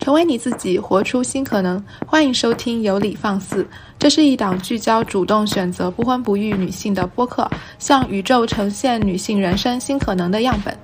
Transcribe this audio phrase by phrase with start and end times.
[0.00, 1.82] 成为你自己，活出新可能。
[2.06, 3.62] 欢迎收听《有理放肆》，
[3.98, 10.74] 这是一档聚焦主动选择不婚不育女性的播客，向宇宙呈现女性人生新可能的样本，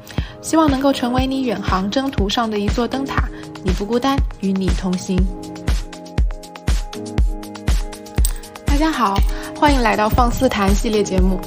[0.42, 3.26] 希望能够成为你远航征途上的一座灯塔。
[3.64, 5.18] 你不孤单，与你同行。
[8.66, 9.18] 大家好，
[9.58, 11.40] 欢迎来到放肆谈系列节目。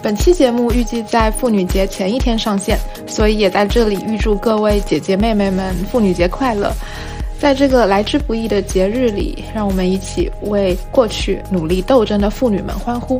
[0.00, 2.78] 本期节目预计在妇女节前一天上线，
[3.08, 6.72] 所以也在这里预祝各位姐姐妹妹们妇女节快乐。
[7.38, 13.16] 在这个来之不易的节日里，让我们一起为过去努力斗争的妇女们欢呼，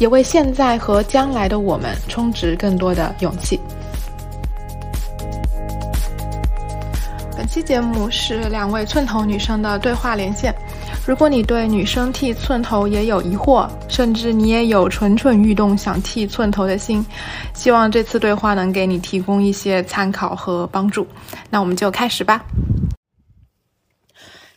[0.00, 3.60] 也为现在和将来的我们充值更多的勇气。
[7.36, 10.52] 本期节目是两位寸头女生的对话连线。
[11.06, 17.04] 如果你对女生剃寸头也有疑惑，甚至你也有蠢蠢欲动想剃寸头的心，
[17.54, 21.06] 希望这次对话能给你提供一些参考和帮助。
[21.48, 22.44] 那我们就开始吧。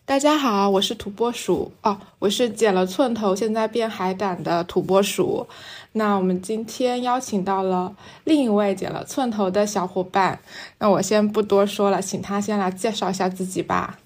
[0.08, 5.48] 大家好，我是土拨鼠哦，我是剪了寸头现在变海胆的土拨鼠。
[5.94, 7.92] 那我们今天邀请到了
[8.24, 10.38] 另一位剪了寸头的小伙伴，
[10.78, 13.98] 那我先不多说了，请他先来介绍一下自己吧。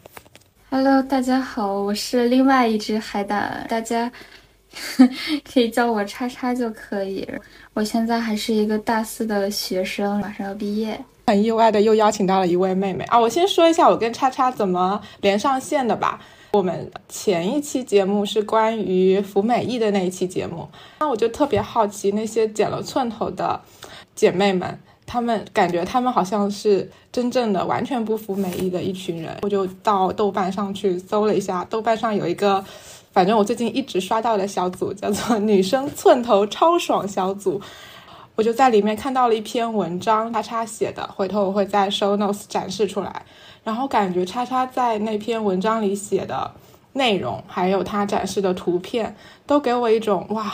[0.70, 4.10] Hello，大家好，我是另外一只海胆，大家
[5.54, 7.28] 可以叫我叉叉就可以。
[7.74, 10.98] 我现在还是一个大四的学生，马上要毕业。
[11.30, 13.20] 很意外的又邀请到了一位妹妹啊！
[13.20, 16.20] 我先说一下我跟叉叉怎么连上线的吧。
[16.54, 20.68] 我们前一期节目是关于服美役的那一期节目，
[21.00, 23.62] 那我就特别好奇那些剪了寸头的
[24.16, 24.80] 姐妹们。
[25.06, 32.66] 她们感觉她们好像是真正的完全不服美意的一群人，我就到豆瓣上去搜了一下，豆瓣上有一个，
[33.12, 37.62] 反正我最近一直刷到的小组叫做“女生寸头超爽小组”，
[38.40, 43.26] 我就在里面看到了一篇文章，叉叉写的，回头我会在 show notes 展示出来。
[43.66, 46.50] 然后感觉叉叉在那篇文章里写的
[46.94, 49.14] 内容，还有他展示的图片，
[49.46, 50.50] 都给我一种哇，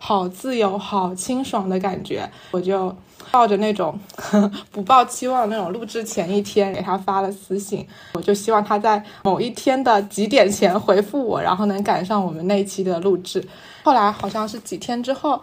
[0.00, 2.92] 好自由、好清爽的感觉，我就。
[3.30, 3.98] 抱着那种
[4.72, 13.46] 不抱期望那种录制前一天给他发了私信，我就希望他在某一天的几点前回复我，然后能赶上我们那期的录制。
[13.82, 15.42] 后来好像是几天之后，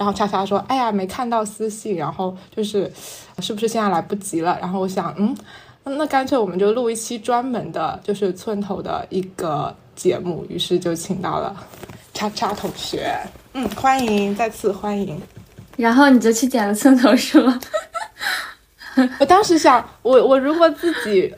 [0.00, 2.90] 然后叉叉说：“哎呀，没看到私信，然后就是
[3.40, 5.36] 是不是现在来不及了？”然后我想，嗯，
[5.84, 10.46] 那干脆我们就录一期专门的，就是寸头的一个节目。
[10.48, 11.54] 于是就请到了
[12.14, 13.14] 叉叉同学，
[13.52, 15.20] 嗯，欢迎，再次欢迎。
[15.76, 17.60] 然后你就去剪了寸头是吗？
[19.20, 21.30] 我当时想，我我如果自己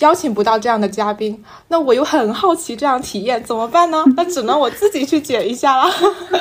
[0.00, 4.04] 邀请不到这样的嘉宾，那我又很好奇这样体验怎么办呢？
[4.16, 5.90] 那只能我自己去剪一下了。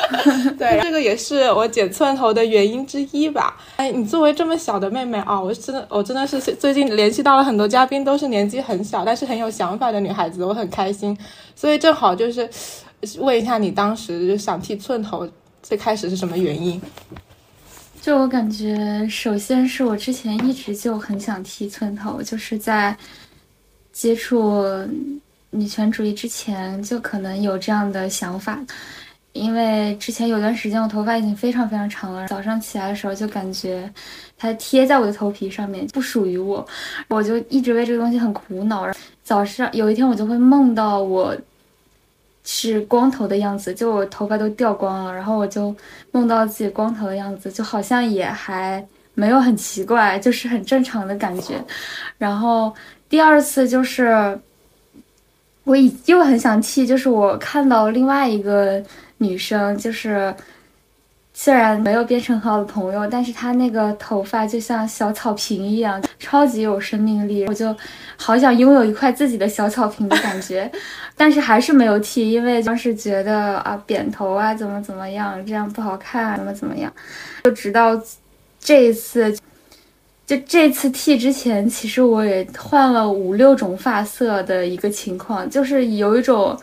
[0.58, 3.56] 对，这个也是我剪寸头的原因之一吧。
[3.78, 11.18] 哎，你作为这么小的妹妹啊，我真的我真的是最近联系到了很多嘉宾，都是年纪很小但是很有想法的女孩子，我很开心。
[11.56, 12.50] 所以正好就是
[13.20, 15.28] 问一下你当时就想剃寸头，
[15.64, 16.82] 最开始是什么原因？
[18.02, 22.96] 就我感觉，首先是我之前一直就很想剃寸头，就是在
[23.96, 24.62] 接触
[25.52, 28.60] 女权主义之前就可能有这样的想法。
[29.32, 33.90] 因为之前有段时间我头发已经非常非常长了，早上起来的时候就感觉
[34.38, 36.68] 它贴在我的头皮上面，不属于我，
[37.08, 38.86] 我就一直为这个东西很苦恼。
[39.24, 41.34] 早上有一天我就会梦到我。
[42.48, 45.76] 是光头的样子，就我头发都掉光了，然后我就
[46.12, 51.56] 梦到自己光头的样子，就好像也还没有很奇怪，就是很正常的感觉。
[52.20, 52.72] 然后
[53.10, 54.38] 第二次就是
[55.64, 58.84] 我已又很想剃，就是我看到另外一个
[59.18, 60.32] 女生，就是。
[61.38, 67.46] 虽然没有变成很好的朋友，但是她那个头发就像小草坪一样，超级有生命力。
[67.48, 67.76] 我就
[68.16, 70.72] 好想拥有一块自己的小草坪的感觉，
[71.18, 76.90] 但是还是没有剃，因为当时觉得啊，扁头啊，怎么怎么样，这样不好看，怎么怎么样。
[77.44, 78.02] 就直到
[78.66, 79.38] 这一次，
[80.26, 86.60] 就这次剃之前，其实我也换了五六种发色的一个情况，就是有一种。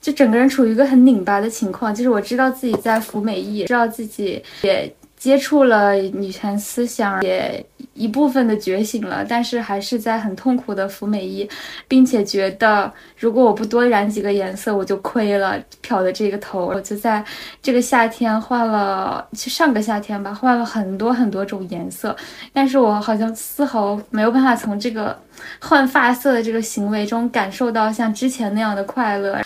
[0.00, 7.62] 就整个人处于一个很拧巴的情况，就是我知道自己在服美役，知道自己也接触了女权思想，也
[7.92, 11.46] 一部分的觉醒了，但是还是在很痛苦的服美役，
[11.86, 16.68] 并且觉得如果我不多染几个颜色，我就亏了漂的这个头。
[16.68, 17.22] 我就在
[17.60, 22.16] 这个夏天换了，就上个夏天吧，换了很多很多种颜色，
[22.54, 25.14] 但是我好像丝毫没有办法从这个
[25.60, 29.38] 换发色的这个行为中感受到像之前那样的快乐。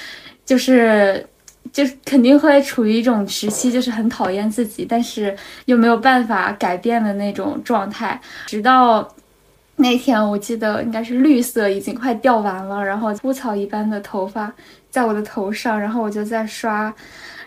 [0.44, 1.26] 就是，
[1.72, 8.20] 就是肯定会处于一种时期，就是很讨厌自己，但是又没有办法改变的那种状态。
[8.46, 9.08] 直到
[9.76, 14.52] 那天我记得应该是绿色，已经快掉完了，然后枯草一般的头发
[14.90, 16.94] 在我的头上，然后我就在刷，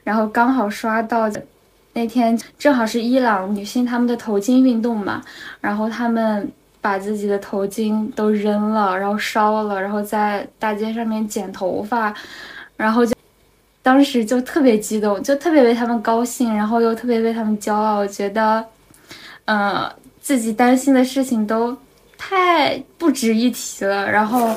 [0.03, 1.29] 然后刚好刷到
[1.93, 5.21] 那天正好是伊朗女性她们的头巾运动嘛，
[5.61, 12.13] 然后她们把自己的头巾都扔了，然后烧了，然后在大街上面剪头发，
[12.75, 13.16] 然后就
[13.87, 18.65] 当时就特别激动，就特别为他们高兴，然后又特别为他们骄傲，觉得，
[19.45, 19.89] 呃，
[20.19, 21.77] 自己担心的事情都。
[22.19, 24.53] 太不值一提了，然后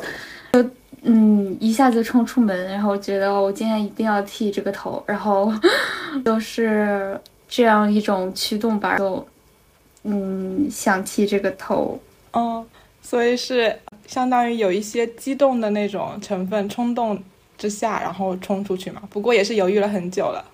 [0.55, 0.71] 就
[1.03, 5.53] 嗯一下子冲出门，然后觉得我今天一定要剃这个头，然后
[6.25, 9.25] 就是这样一种驱动吧，就
[10.05, 12.01] 嗯想剃这个头，
[12.33, 12.65] 哦，
[13.03, 17.23] 所以是相当于有一些激动的那种成分，冲动
[17.61, 19.01] 之下然后冲出去嘛。
[19.09, 20.45] 不过也是犹豫了很久了，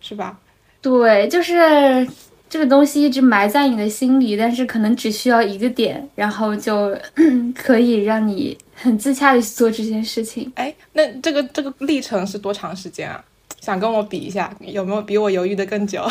[0.00, 0.38] 是吧？
[0.80, 2.06] 对，就是。
[2.46, 6.96] 这个东西一直埋在你的心里，但是可能只需要一个点，然后就
[7.52, 10.52] 可以让你很自洽的去做这件事情。
[10.54, 13.20] 哎，那这个这个历程是多长时间啊？
[13.60, 16.06] 想跟我比一下，有没有比我犹豫的更久？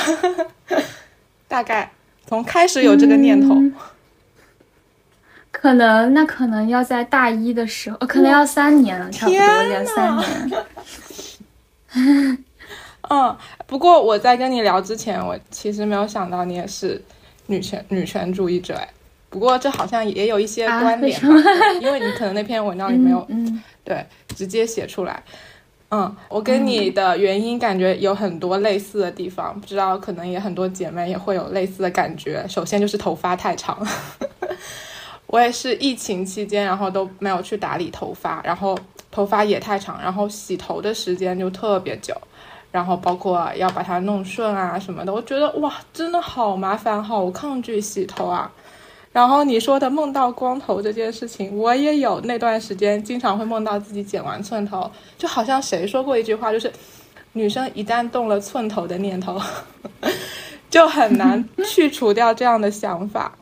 [1.47, 1.89] 大概
[2.27, 3.55] 从开始有这个念头，
[5.63, 10.63] 可能那可能要在大一的时候，可能要三年了，差不多两三年。
[13.09, 17.01] 嗯，不过我在跟你聊之前，我其实没有想到你也是
[17.45, 18.85] 女权女权主义者哎。
[19.29, 21.27] 不过这好像也有一些观点吧，
[21.79, 24.05] 因为你可能那篇文章里没有嗯对
[24.35, 25.23] 直接写出来。
[25.91, 32.45] 嗯，我跟你的原因感觉有很多类似的地方，不知道可能也很多姐妹也会有类似的感觉。
[32.49, 33.79] 首先就是头发太长，
[35.33, 38.77] 我也是疫情期间，然后都没有去打理头发，然后
[39.09, 42.15] 头发也太长，然后洗头的时间就特别久。
[42.71, 48.51] 然后包括要把它弄顺啊什么的，我觉得哇，真的好麻烦，好抗拒洗头啊。
[49.11, 54.87] 然后你说的梦到光头这件事情，我也有那段时间经常会梦到自己剪完寸头，
[55.17, 56.71] 就好像谁说过一句话，就是
[57.31, 59.41] 女生一旦动了寸头的念头，
[60.69, 63.35] 就很难去除掉这样的想法。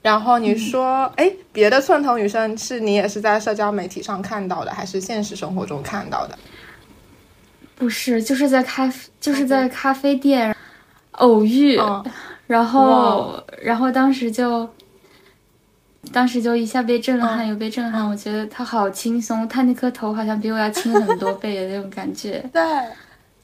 [0.00, 6.38] 然后你说，哎，别的寸头女生是你也是在社交媒体上看到的，还是现实生活中看到的？
[7.74, 10.56] 不是，就是在咖啡，就是在咖啡店
[11.12, 11.78] 偶遇，
[12.46, 14.68] 然后，然后当时就，
[16.12, 18.08] 当时就一下被震撼，又被震撼。
[18.08, 22.42] 我觉得他好轻松，他那颗头好像比我要轻很多倍的那种感觉。
[22.52, 22.62] 对，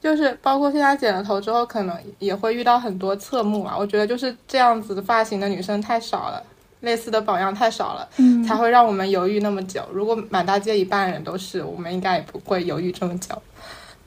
[0.05, 3.75] 就是包括现在剪了头之后，可能也会遇到很多侧目啊。
[3.75, 6.43] 我觉得就是这样子的发型的女生太少了，
[6.81, 8.07] 类似的榜样太少了，
[8.47, 9.81] 才会让我们犹豫那么久。
[9.91, 13.35] 如果满大街一半人都是，我们应该也不会犹豫这么久。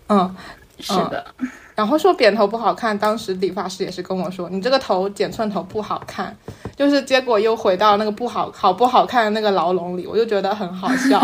[0.09, 0.37] 嗯，
[0.79, 1.27] 是的。
[1.75, 6.33] 然后说扁头不好看，当时理发师也是跟我说，你这个头剪寸头不好看，
[6.77, 11.21] 就是结果又回到那个不好好不好看的那个牢笼里，我就觉得很好笑。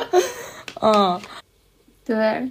[0.80, 1.20] 嗯，
[2.06, 2.50] 对。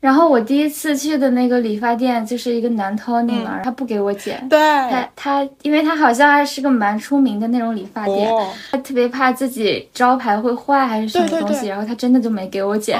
[0.00, 4.48] 然后我第一次去的那个理发店就是一个男 Tony 嘛，他不给我剪。
[4.48, 8.32] 对，他他，因为他好像还是个蛮出名的那种理发店，
[8.70, 12.96] 他特别怕自己招牌会坏还是什么东西，然后他真的就没给我剪。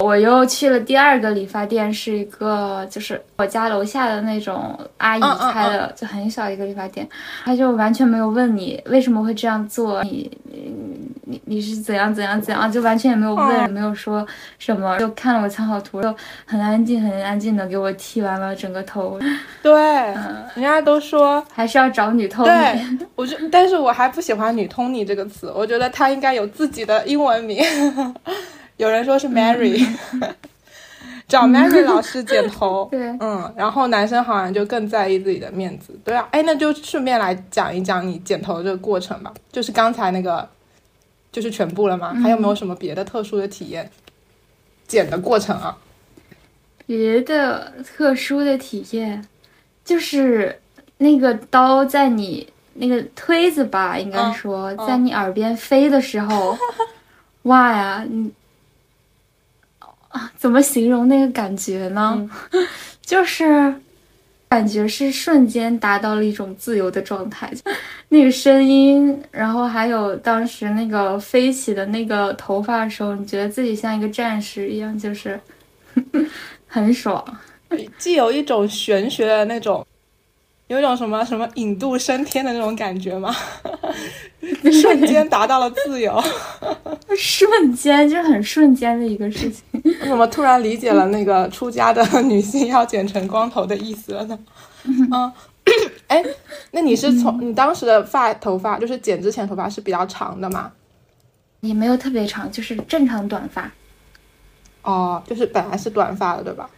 [0.00, 5.20] 我又去了第二个理发店，是一个就是我家楼下的那种阿姨
[5.52, 7.08] 开的，就很小一个理发店，
[7.44, 10.30] 他就完全没有问你为什么会这样做，你
[11.22, 14.26] 你你是怎样怎样怎样，就完全也没有问，没有说
[14.58, 16.02] 什么，就看了我参考图。
[16.44, 19.18] 很安静，很安静的给我剃完了整个头。
[19.62, 19.72] 对，
[20.54, 22.44] 人家都说 还是要找女通。
[22.44, 22.80] 对，
[23.14, 27.62] 我就，但是我还不喜欢“女通你”这个词，我觉得她应该有自己的英文名。
[28.76, 29.86] 有人说是 Mary，
[31.26, 32.86] 找 Mary 老师剪头。
[32.90, 35.98] 对，嗯，然后男生好像就更在意自己的面子。
[36.04, 39.32] 对啊，哎，那就顺便来讲一讲你剪头这个过程吧。
[39.50, 40.46] 就是刚才那个，
[41.32, 42.14] 就是全部了吗？
[42.22, 43.90] 还有没有什么别的特殊的体验？
[44.86, 45.76] 剪的过程啊？
[46.86, 49.26] 别的特殊的体验，
[49.84, 50.60] 就是
[50.98, 56.56] 那个刀在你那个推子吧，应该说在你耳边飞的时候，
[57.42, 58.30] 哇呀，你
[60.10, 62.30] 啊，怎么形容那个感觉呢？
[63.02, 63.74] 就是
[64.48, 67.52] 感觉是瞬间达到了一种自由的状态，
[68.10, 75.40] 那个声音，然后还有当时那个飞起的那个头发的时候，你觉得自己像一个战士一样，就是。
[76.76, 77.24] 很爽，
[77.96, 79.86] 既有一种玄学的那种，
[80.66, 83.34] 有一种什么什么引渡升天的那种感觉吗？
[84.70, 86.22] 瞬间达到了自由，
[87.16, 89.64] 瞬间就是很瞬间的一个事情。
[90.04, 94.38] 怎么突然理解了那个出家的女性要剪成光头的意思了呢？
[94.84, 95.32] 嗯，
[96.08, 96.22] 哎，
[96.72, 100.70] 那你是从你当时的发头发，就是剪之前头发是比较长的吗？
[101.60, 103.72] 也没有特别长，就是正常短发。
[104.86, 106.70] 哦，就是本来是短发的，对吧？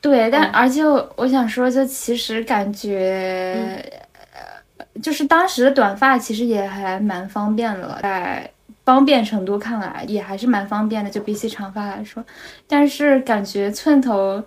[0.00, 3.84] 对，但而且我我想说，就其实感觉，
[4.32, 8.50] 呃，就是当时的短发其实也还蛮方便的了，在
[8.82, 12.24] 方便程度看来也还是蛮方便的，就比起长发来说。
[12.66, 14.42] 但是感觉寸头，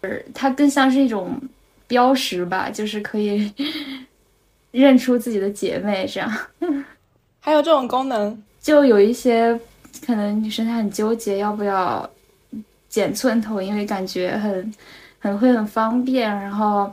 [0.00, 1.38] 呃，它更像是一种
[1.86, 3.52] 标识吧，就是可以
[4.72, 6.32] 认出自己的姐妹这样。
[7.40, 9.60] 还有这种功能，就有一些
[10.06, 12.08] 可能女生她很纠结要不要。
[12.94, 14.72] 剪寸头，因为感觉很
[15.18, 16.88] 很会很方便，然后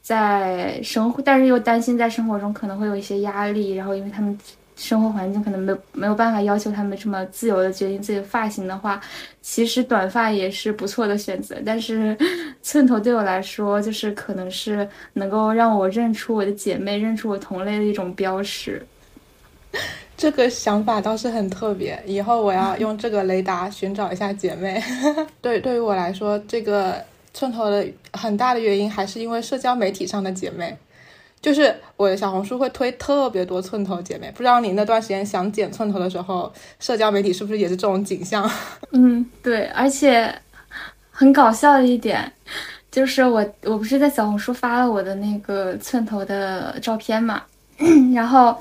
[0.00, 4.38] 在生活，但是又担心在生活中可能会有一些压力，然后因为他们
[4.76, 9.00] 生活环境可能没有没有办法要求他们这么自由的决定自己的发型的话，
[9.42, 11.56] 其实短发也是不错的选择。
[11.66, 12.16] 但是
[12.62, 18.80] 寸头对我来说，就是可能是能够让我认出我的姐妹，认出我同类的一种标识。
[20.16, 24.82] 这个想法倒是很特别，以后我要 用这个雷达寻找一下姐妹。
[25.42, 30.76] 对，对于我来说，这个寸头的很大的原因还是因为社交媒体上的姐妹，
[31.40, 34.30] 就是我的小红书会推特别多寸头姐妹。
[34.30, 38.48] 不知道你那段时间想剪寸头的时候，社交媒体是不是也是这种景象？
[38.92, 40.32] 嗯，对，而且
[41.10, 42.32] 很搞笑的一点
[42.90, 47.42] 就是我我不是在小红书发了我的那个寸头的照片嘛，
[48.14, 48.56] 然后。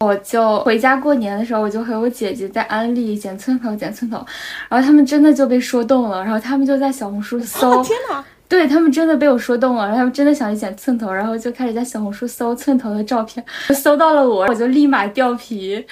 [0.00, 4.24] 我就回家过年的时候，我就和我姐姐在安利剪寸头，剪寸头，
[4.68, 15.84] 然后他们真的就被说动了，然后他们就在小红书搜，天哪，对他们真的被我说动了，然后他们真的想去剪寸头，然后就开始在小红书搜寸头的照片，搜到了我，我就立马掉皮，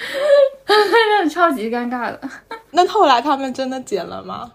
[0.65, 0.77] 真
[1.25, 2.19] 的超级尴尬的。
[2.71, 4.49] 那后来他们真的剪了吗？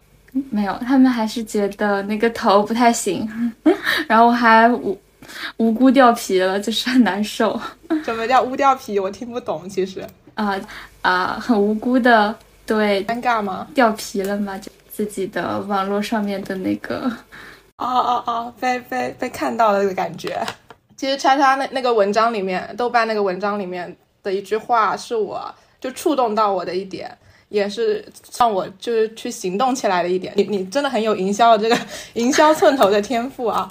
[0.49, 3.29] 没有，他们还是觉得那个头不太行，
[4.09, 4.97] 然后还我。
[5.57, 7.61] 无辜掉皮了，就是很难受。
[8.05, 8.99] 什么叫无掉皮？
[8.99, 9.69] 我听不懂。
[9.69, 10.59] 其实啊
[11.03, 12.35] 啊，很无辜的，
[12.65, 13.67] 对，尴尬吗？
[13.75, 14.57] 掉皮了吗？
[14.59, 17.11] 就自己的网络上面的那个，
[17.77, 20.41] 哦哦哦，被被被看到了的感觉。
[20.97, 27.11] 其实叉叉那那个文章里面，豆瓣那个文章里面的一句话，是我就触动到我的一点，
[27.49, 28.05] 也是
[28.39, 30.33] 让我就是去行动起来的一点。
[30.37, 31.77] 你你真的很有营销这个
[32.15, 33.71] 营销寸头的天赋啊！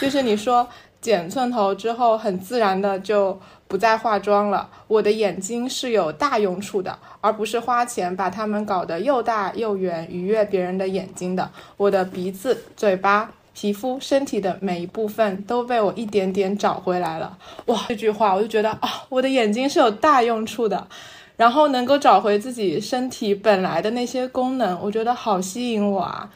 [0.00, 0.68] 就是你说。
[1.00, 3.38] 剪寸头之后，很自然的就
[3.68, 4.68] 不再化妆了。
[4.88, 11.50] 我的眼睛是有大用处的，而不是花钱把它们搞得又大又圆，愉悦别人的眼睛的。
[11.76, 17.38] 我的鼻子、嘴巴、皮肤、身体的每一部分都被我一点点找回来了。
[17.66, 20.88] 哇，这句话我就觉得啊，我的眼睛是有大用处的，
[21.36, 26.28] 然后能够找回自己身体本来的那些功能，我觉得好吸引我啊。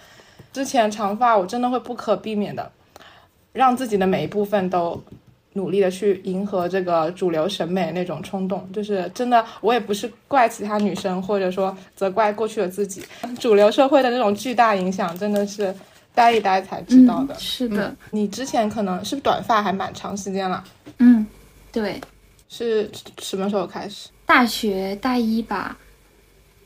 [0.52, 2.70] 之前长发我真的会不可避免的。
[3.52, 5.02] 让自己的每一部分都
[5.54, 13.02] 努力的去迎合这个主流审美那种冲动，就是真的，我也不是怪其他女生，或者说责怪过去的自己。
[13.38, 15.74] 主流社会的那种巨大影响，真的是
[16.14, 17.34] 待一待才知道的。
[17.34, 20.62] 是的，你之前可能是不是短发还蛮长时间了？
[20.98, 21.26] 嗯，
[21.72, 22.00] 对，
[22.48, 22.88] 是
[23.18, 24.08] 什么时候开始？
[24.24, 25.76] 大学大一吧。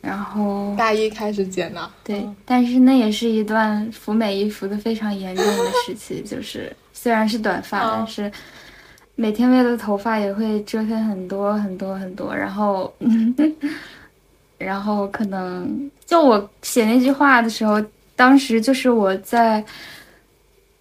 [0.05, 8.31] 然后大一开始剪的，对，但是那也是一段服美衣服的非常严重的时期， 就是虽然是短发，但是
[9.15, 12.93] 每天为了头发也会折腾很多很多很多，然后，
[14.59, 17.83] 然后可能就我写那句话的时候，
[18.15, 19.65] 当时就是我在，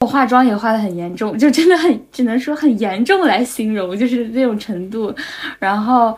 [0.01, 5.15] 我化妆也化的很严重，就真的很只能说很严重来形容，就是那种程度，
[5.59, 6.17] 然后。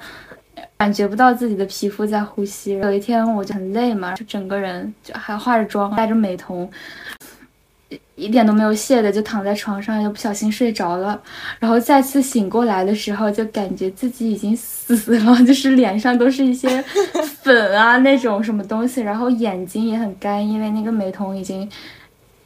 [0.78, 2.74] 感觉不到自己的皮肤在呼吸。
[2.80, 6.70] 有一天我就很累嘛，就整个人就还化着妆，戴着美瞳，
[8.16, 11.20] 一点都没有卸的就躺在床上，又不小心睡着了。
[11.60, 16.82] 然后再次醒过来的时候，就感觉自己已经死了，就是脸上都是一些
[17.42, 21.70] 粉啊那种什么东西，然后眼睛也很干，因为那个美瞳已经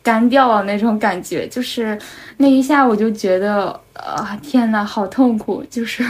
[0.04, 1.48] 干掉了那种感觉。
[1.48, 1.98] 就是
[2.38, 6.06] 那一下我就觉得，啊天呐，好痛苦，就是。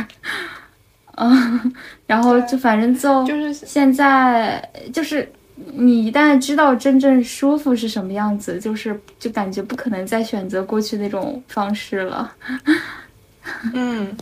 [1.19, 1.73] 嗯，
[2.07, 4.61] 然后就反正就就是现在
[4.93, 5.29] 就是
[5.73, 12.33] 你一旦知道真正舒服是什么样子，就是就感觉不可能再选择过去那种方式了。
[13.73, 14.15] 嗯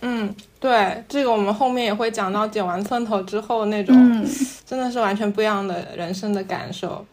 [0.00, 4.24] 嗯，对，这个我们后面也会讲到剪完寸头之后那种，
[4.64, 7.04] 真的是完全不一样的人生的感受。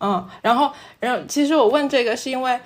[0.00, 0.70] 嗯，然后
[1.00, 2.60] 然后其实我问这个是因为，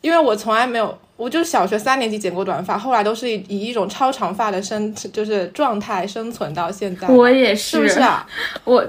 [0.00, 0.96] 因为我从来没有。
[1.16, 7.08] 我就小学三年级剪过短发，后来都是以以一种超长发的生就是状态生存到现在。
[7.08, 8.26] 我也是，是不是啊？
[8.64, 8.86] 我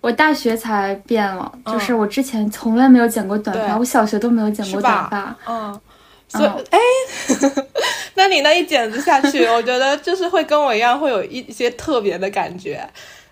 [0.00, 5.36] 我大学才变了，就是我之前从来没有剪过短发，我小学都没有剪过短发。
[5.46, 5.80] 嗯，
[6.26, 6.78] 所以哎，
[8.14, 12.84] 那你那一剪子下去，我觉得就是会跟我一样，会有一一些特别的感觉，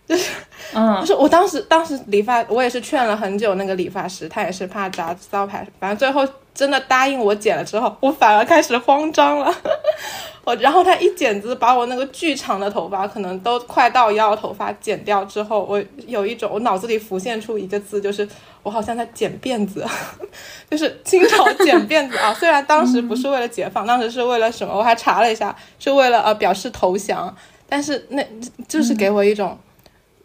[0.09, 0.31] 就是，
[0.73, 9.55] 嗯，就是我当时当时理发，我也是劝了很久那个理发师，他也是怕砸招牌，反正最后真的答应我剪了之后，我反而开始慌张了。
[10.45, 18.27] 我然后他一剪子把我那个巨长的头发，可能都快到腰头发剪掉之后，我有一种我脑子里浮现出一个字，就是
[18.63, 19.87] 我好像在剪辫子，
[20.71, 22.33] 就是清朝剪辫子啊。
[22.41, 24.75] 虽然当时不是为了解放，当时是为了什么？
[24.75, 27.37] 我还查了一下，是为了呃表示投降。
[27.69, 28.27] 但是那
[28.67, 29.59] 就是给我一种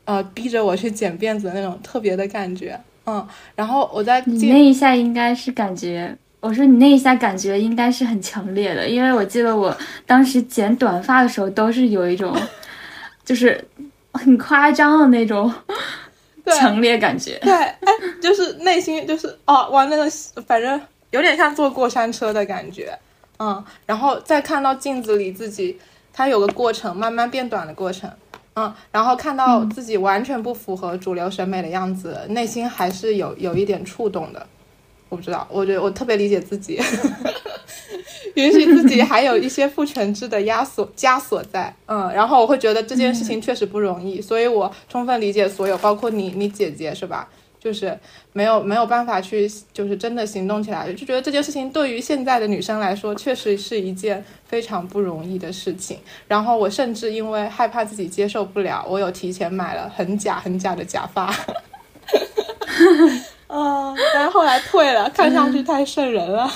[0.06, 2.80] 呃逼着我去剪辫子的那种特别的感觉。
[3.06, 6.18] 嗯，然后我在你那一下应该是感觉。
[6.40, 9.74] 我说你那一下感觉应该是很强烈的，因为我记得我
[10.06, 12.36] 当时剪短发的时候都是有一种，
[13.24, 13.66] 就是
[14.12, 15.50] 很夸张的那种
[16.48, 17.40] 强烈感觉。
[17.42, 17.88] 对，哎，
[18.22, 20.06] 就是内心就是哦，哇，那个
[20.46, 20.82] 反正
[21.12, 22.94] 有点像坐过山车的感觉，
[23.40, 25.80] 嗯，然后再看到镜子里自己，
[26.12, 28.12] 它有个过程，慢慢变短的过程，
[28.56, 34.46] 嗯，然后看到自己完全不符合主流审美的样子，内心还是有有一点触动的。
[35.10, 36.80] 我不知道，我觉得我特别理解自己，
[38.34, 47.28] 允许自己还有一些父权制的压锁枷锁在，嗯，然后我会觉得这件事情确实不容易，所以我充分理解所有，包括你，你姐姐是吧？
[47.64, 47.98] 就是
[48.34, 55.98] 没有没有办法去，就是真的行动起来，就觉得这件事情对于现在的女生来说，确实是一件非常不容易的事情。
[56.28, 61.34] 然后我甚至因为害怕自己接受不了，我有提前买了很假很假的假发。
[63.48, 66.52] 嗯，但是后来退了，看上去太瘆人了。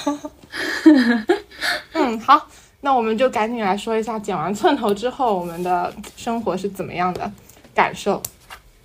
[1.94, 2.50] 嗯，好，
[2.82, 7.32] 那我们就赶紧来说一下剪完寸头之后我们的生活是怎么样的
[7.74, 8.22] 感受。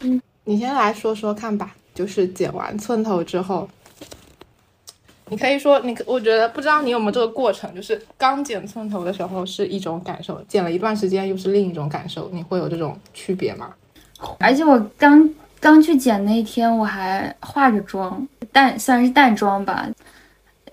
[0.01, 3.69] 嗯，你先来说说看吧，就是剪完寸头之后，
[5.27, 13.71] 你可以说你，我觉得不知道你有没有这个过程，就是刚剪寸头的时候是一种感受，剪了一段时间又是另一种感受，你会有这种区别吗？
[14.39, 15.29] 而且我刚。
[15.63, 19.87] 刚去剪那一天，我还化着妆，淡虽然是淡妆吧，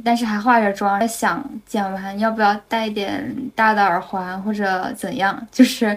[0.03, 0.99] 但是还化着妆。
[0.99, 5.95] 在想剪完要不要戴点大的耳环或者怎样，就是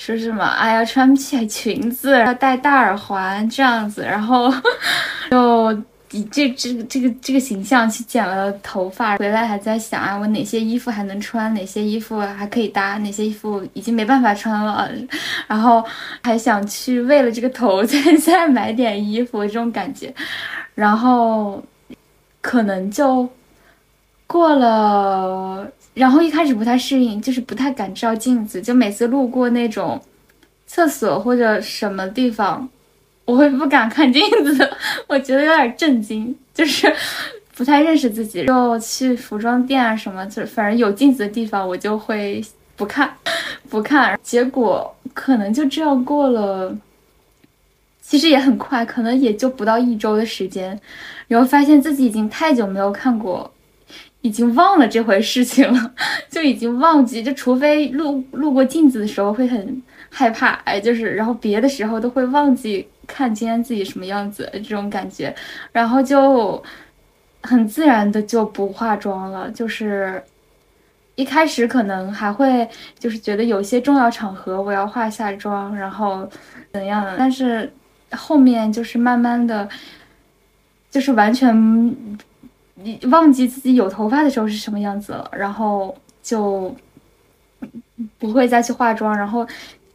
[0.00, 4.50] 说什么哎呀穿不起裙子，要戴大耳环这样子，然后
[5.30, 5.78] 就。
[6.12, 14.90] 以这这这个这个形象去剪了头发，回来还在想啊，我哪些衣服还能穿，哪些衣服还可以搭，哪些衣服已经没办法穿了，
[15.46, 15.84] 然后
[16.20, 20.12] 还想去为了这个头再再买点衣服这种感觉，
[20.74, 21.62] 然后
[22.40, 23.28] 可能就
[24.26, 25.64] 过了，
[26.00, 30.00] 然后一开始不太适应，就是不太敢照镜子，就每次路过那种
[30.66, 32.66] 厕所或者什么地方。
[33.26, 34.70] 我会不敢看镜子，
[35.06, 36.90] 我觉得有点震惊，就是
[37.54, 38.46] 不太认识自己。
[38.46, 42.42] 就去服装店啊什么，就反正有镜子的地方，我就会
[42.76, 43.12] 不看，
[43.68, 44.18] 不看。
[44.22, 46.74] 结果可能就这样过了，
[48.00, 50.80] 其实也很快，可能也就不到一周的时间，
[51.28, 53.52] 然后发现自己已经太久没有看过，
[54.22, 55.94] 已经忘了这回事情了，
[56.30, 57.22] 就已经忘记。
[57.22, 62.86] 就除非路路过镜子的时候会很害怕，哎，就是然后别的时候都会忘记。
[63.06, 65.34] 看今天自己什么样子这种感觉，
[65.72, 66.62] 然后就
[67.42, 69.50] 很自然的就不化妆了。
[69.50, 70.22] 就是
[71.16, 72.68] 一开始可能还会
[73.00, 76.28] 就是觉得有些重要场合我要化下妆，然后
[76.72, 77.72] 怎样，但是
[78.12, 79.68] 后面就是慢慢的，
[80.88, 81.52] 就是完全
[82.82, 86.74] 你忘记自己有头发的时候是什么样子了，然后就
[88.18, 89.46] 不会再去化妆，然后。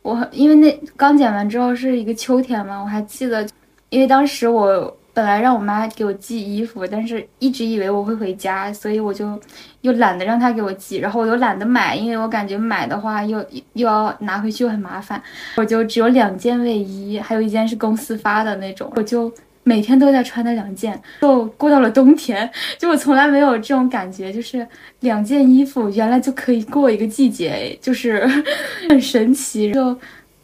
[0.06, 3.43] 我因为那刚剪完之后是一个秋天嘛，我还记得，
[3.89, 9.41] 因为当时我本来让我妈给我寄衣服，但是一直以为我会回家，所以我就
[9.82, 13.43] 又懒得让她给我寄，然后我又懒得买，因为我感觉买的话又
[13.74, 15.19] 又要拿回去又很麻烦，
[15.58, 19.34] 我就只有两件卫衣，还有一件是公司发的那种，我就。
[19.67, 22.47] 每天都在穿那两件，就过到了冬天，
[22.78, 24.65] 就我从来没有这种感觉，就是
[24.99, 28.23] 两件衣服原来就可以过一个季节，就是
[28.88, 29.73] 很神奇。
[29.73, 29.97] 就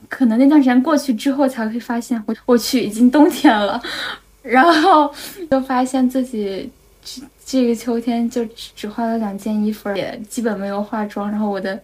[0.10, 3.80] 可能那段时间过去之后，才会发现我我去已经冬天了，
[4.42, 5.14] 然后
[5.52, 6.68] 就发现自己
[7.04, 11.80] 这这个秋天就只只换了两件衣服，也基本没有化妆，然后我的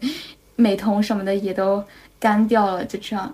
[0.55, 1.83] 美瞳什么的也都
[2.19, 3.31] 干掉了，就这样，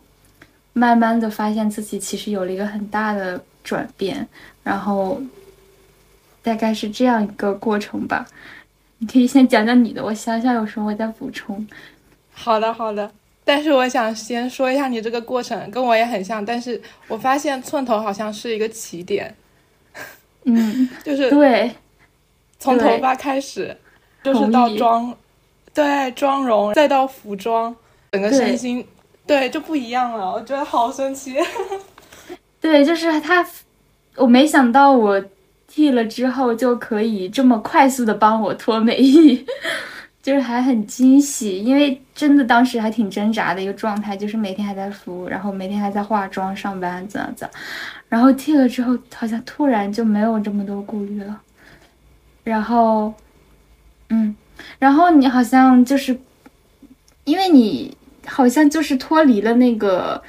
[0.74, 3.42] 慢慢的发现自己其实有了一个很大的。
[3.64, 4.28] 转变，
[4.64, 5.22] 然后
[6.42, 8.26] 大概是这样一个过程吧。
[9.00, 11.68] 你可以先讲讲你的，我想想有什么我再补充。
[12.32, 13.12] 好的，好的。
[13.46, 16.44] 但是我想先说一下你这个过程，跟我也很像。
[16.46, 19.36] 但是我发现寸头好像是一个起点，
[20.46, 21.70] 嗯， 就是对，
[22.58, 23.76] 从头发开始，
[24.24, 25.14] 就是到妆，
[25.74, 27.76] 对妆容，再到服装，
[28.14, 28.88] 整个身心，
[29.28, 30.32] 对就不一样了。
[30.32, 31.36] 我觉得好神奇。
[32.64, 33.46] 对，就是他，
[34.16, 35.22] 我没想到我
[35.68, 39.46] 剃了之后就可以这么快速的帮我脱美意，
[40.24, 47.60] 就是还很惊喜，因为真的当时还挺挣扎的一个状态，就是每天还在敷，然后每天还在化妆上班，怎样怎样，
[48.08, 51.42] 然后剃了之后，好像突然就没有这么多顾虑了，
[52.46, 53.14] 然后，
[54.08, 54.34] 嗯，
[54.80, 56.18] 然后你好像就是，
[57.26, 60.24] 因为你好像就是脱离了那个。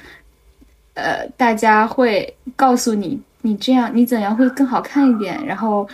[0.95, 5.87] 呃，大家会告诉你，你这样你怎样会更好看一点，然后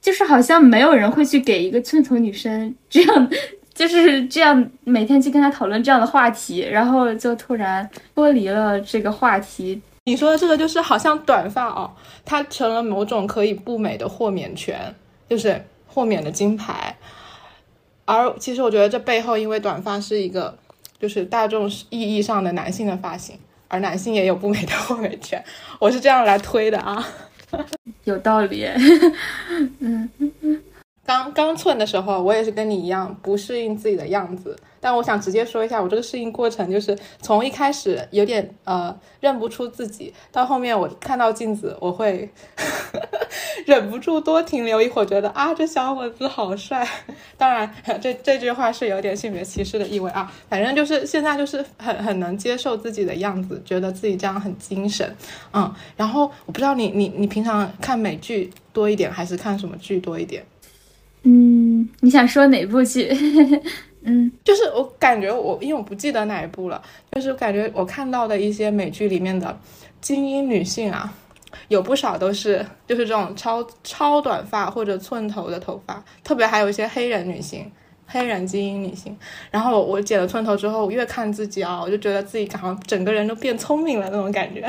[0.00, 3.30] 就是好像没有人会去给一个寸头女生这样，
[3.74, 9.80] 就是这样每天去跟她讨论这样的话题，然后就突然脱离了这个话题。
[10.04, 11.90] 你说的这个就是好像短发哦，
[12.24, 14.94] 它成了某种可以不美的豁免权，
[15.28, 16.96] 就是豁免的金牌。
[18.06, 20.56] 而其实我觉得这背后，因为短发是一个
[20.98, 23.38] 就是大众意义上的男性的发型。
[23.70, 25.42] 而男性也有不美的豁免权，
[25.78, 27.06] 我是这样来推的啊，
[28.02, 28.66] 有道理。
[29.78, 30.10] 嗯，
[31.10, 34.56] 刚刚寸的时候，我也是跟你一样不适应自己的样子。
[34.78, 42.30] 但我想直接说一下，我这个适应过程就是从一开始有点呃认不出自己，到后面我看到镜子，我会
[43.66, 46.86] 忍不住多停留一会儿，觉得啊这小伙子好帅。
[47.36, 47.68] 当然，
[48.00, 50.32] 这这句话是有点性别歧视的意味啊。
[50.48, 55.12] 反正就是现在就是很很能接受自己的样子，觉得自己这样很精神。
[55.52, 60.44] 嗯，然后我不知道你你你平常看美剧多一点，还是看什么剧多一点？
[61.22, 63.08] 嗯，你想说哪部剧？
[64.02, 66.80] 嗯，就是我感觉我，因为我不记得哪一部了，
[67.12, 69.58] 就是感觉我看到的一些美剧里面的
[70.00, 71.12] 精英女性啊，
[71.68, 77.70] 有不少都是就是这种超超短发或者寸头的头发，特别还有一些黑人女性，
[78.06, 79.14] 黑人精英女性。
[79.50, 84.66] 然后我剪了寸头之后，越看自己啊，我就觉得自己好像整个人都变聪明了那种感觉，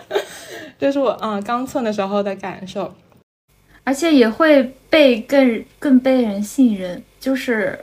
[0.80, 2.90] 这是我嗯刚寸的时候的感受，
[3.86, 7.78] 而且也会被更更被人信任，就是。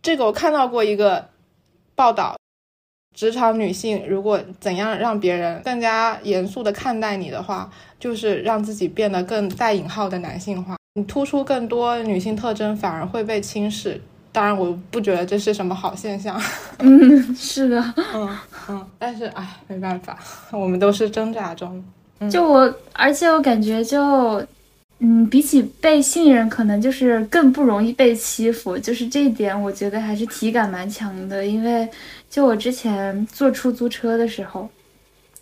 [0.00, 1.26] 这个我看到过一个
[1.96, 2.36] 报道，
[3.16, 7.68] 职场女性如果怎样让别人更加严肃的看待你的话，
[7.98, 14.00] 就是让自己变得更带引号的男性化，你突出更多女性特征反而会被轻视。
[14.30, 16.40] 当然，我不觉得这是什么好现象。
[16.78, 20.18] 嗯，是的，嗯嗯，但是哎，没办法，
[20.52, 21.82] 我们都是挣扎中。
[22.30, 24.46] 就我，而且我感觉就。
[25.06, 28.78] 嗯，比起被信任，可能就是更不容易被欺负。
[28.78, 31.44] 就是这一点，我觉得还是体感蛮强的。
[31.44, 31.86] 因为
[32.30, 34.66] 就我之前坐出租车的时候，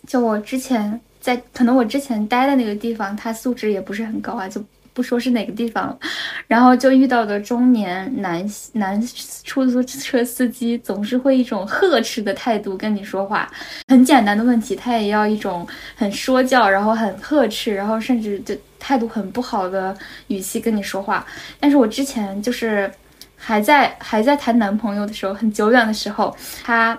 [0.05, 4.61] 就我之前在，可能我之前待的那个地方，他素质也不是很高啊，就。
[4.95, 5.97] 不说是哪个地方了，
[6.45, 9.03] 然后就遇到的中年男男
[9.43, 13.51] 出租车司机，总是会一种呵斥的态度跟你说话。
[13.87, 21.25] 很简单的问题，他也要一种很说教，然后很呵斥，然后甚至就态度很不好的语气跟你说话。
[21.59, 22.91] 但是我之前就是
[23.37, 26.97] 还在还在谈男朋友的时候，很久远的时候，他，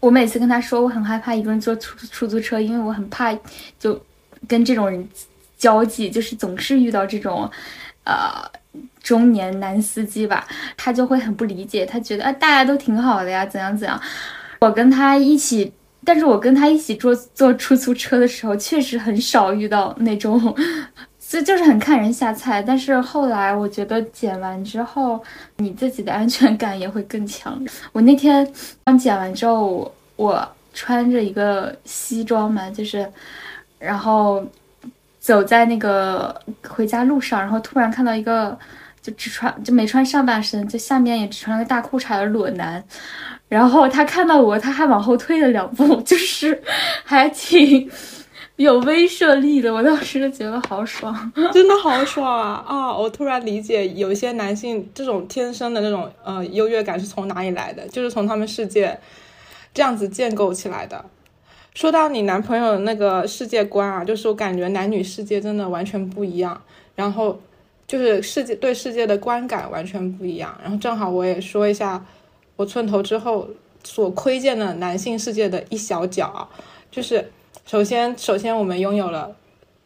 [0.00, 3.32] 我每次跟他说我很害怕一个人坐出出租车，因为我很怕
[3.78, 4.04] 就
[4.48, 5.08] 跟这种人。
[5.58, 7.50] 交际就是总是遇到这种，
[8.04, 8.44] 呃，
[9.02, 13.98] 中年男司机吧，他就会很不理解，他觉得啊，大家都挺好的呀，怎样怎样。
[14.58, 15.72] 我跟他一起，
[16.06, 20.40] 但是我跟他一起坐坐出租车的时候，确实很少遇到那种，
[21.18, 22.62] 所以就是很看人下菜。
[22.62, 25.20] 但是后来我觉得剪完之后，
[25.56, 27.60] 你自己的安全感也会更强。
[27.92, 28.48] 我那天
[28.84, 33.10] 刚剪完之后，我穿着一个西装嘛，就是，
[33.78, 34.42] 然后。
[35.18, 38.56] 走在那个回家路上，然后突然看到一个
[39.06, 42.82] 就只穿就没穿上半身，就下面也只穿了个大裤衩的裸男，
[43.48, 46.60] 然后他看到我，他还往后退了两步， 就是
[47.04, 47.88] 还挺
[48.56, 49.72] 有威慑力的。
[49.72, 52.64] 我当时就觉得好爽， 真的好爽啊！
[52.66, 58.98] 啊，我突然理解有些男性这种天生的那种呃优越感是从哪里来的，就是从他们世界
[59.72, 61.04] 这样子建构起来的。
[61.74, 66.60] 说到你男朋友那个世界观啊，就是我感觉男女世界真的完全不一样，
[66.96, 67.38] 然后
[67.86, 70.56] 就是世界对世界的观感完全不一样。
[70.62, 72.04] 然后正好我也说一下
[72.56, 73.48] 我寸头之后
[73.84, 76.48] 所窥见的男性世界的一小角，
[76.90, 77.30] 就是
[77.64, 79.34] 首先首先我们拥有了，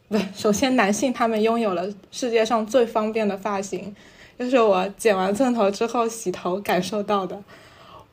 [0.07, 3.95] 不，首先男性他们拥有了世界上最方便的发型，
[4.39, 7.41] 就是我剪完寸头之后洗头感受到的。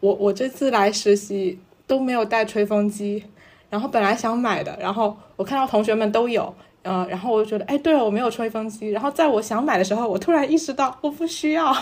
[0.01, 3.25] 我我这次来实习都没有带吹风机。
[3.71, 6.55] 然后本来想买的，然后我看到同学们都有，
[6.89, 8.89] 嗯，然后我就觉得，哎，对了，我没有吹风机。
[8.89, 11.77] 然后在我想买的时候，我突然意识到我不需要，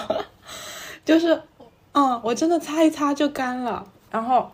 [1.04, 1.40] 就是，
[1.92, 4.50] 嗯，我真的擦一擦就干了，然后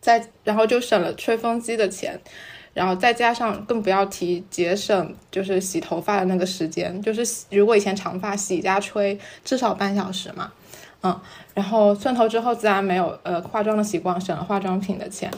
[0.00, 2.18] 再然后就省了吹风机的钱，
[2.72, 10.50] 然后再加上更不要提节省，就是洗头发的那个时间，就是如果以前长发洗加吹至少半小时嘛。
[11.00, 11.20] 嗯，
[11.54, 15.30] 然后寸头之后自然没有呃化妆的习惯，省了化妆品的钱。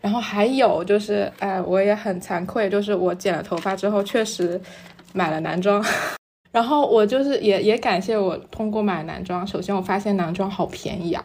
[0.00, 4.60] 然后还有就是，哎，我也很惭愧，就是我剪了头发之后确实
[5.12, 5.84] 买了男装。
[6.52, 11.24] 然后我就是也也感谢我通过买男装，首先我发现男装好便宜啊，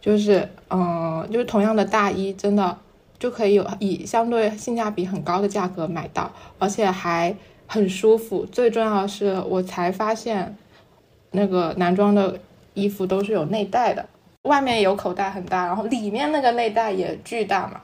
[0.00, 2.74] 就是嗯，就是同样的大衣真的
[3.18, 7.36] 就可以有以相对性价比很高的价格买到，而且还
[7.66, 8.46] 很舒服。
[8.46, 10.56] 最重要的是，我才发现
[11.32, 12.38] 那个男装的。
[12.78, 14.08] 衣服都是有内袋的，
[14.42, 17.80] 外面有口袋很大，然后里面那个内袋也巨大嘛。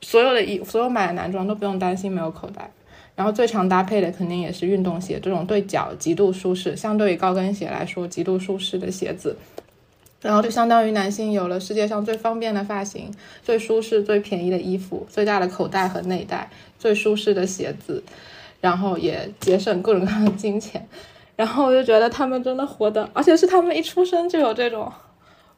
[0.00, 2.70] 所有的衣，所有买的男装都不用担心没有口袋。
[3.16, 9.36] 然后最常搭配的肯定也是运动鞋，这种对脚极度舒适，相对于高跟鞋来说极度舒适的鞋子。
[10.20, 13.12] 然后就相当于男性有了世界上最方便的发型、
[13.42, 18.02] 最舒适、最便宜的衣服、最大的口袋和内袋、最舒适的鞋子，
[18.60, 20.86] 然后也节省各种各样的金钱。
[21.38, 24.92] 然后我就觉得他们真的活的，而且是他们一出生就有这种，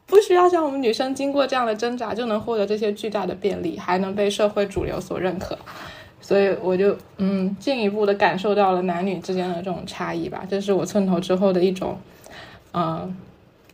[0.05, 5.59] 不需要像我们女生经过这样的挣扎就能获得这些巨大的便利，还能被社会主流所认可，
[6.21, 11.99] 所以我就嗯进一步的感受到了男女之间的这种差异吧，这是我寸头之后的一种，
[12.75, 13.17] 嗯，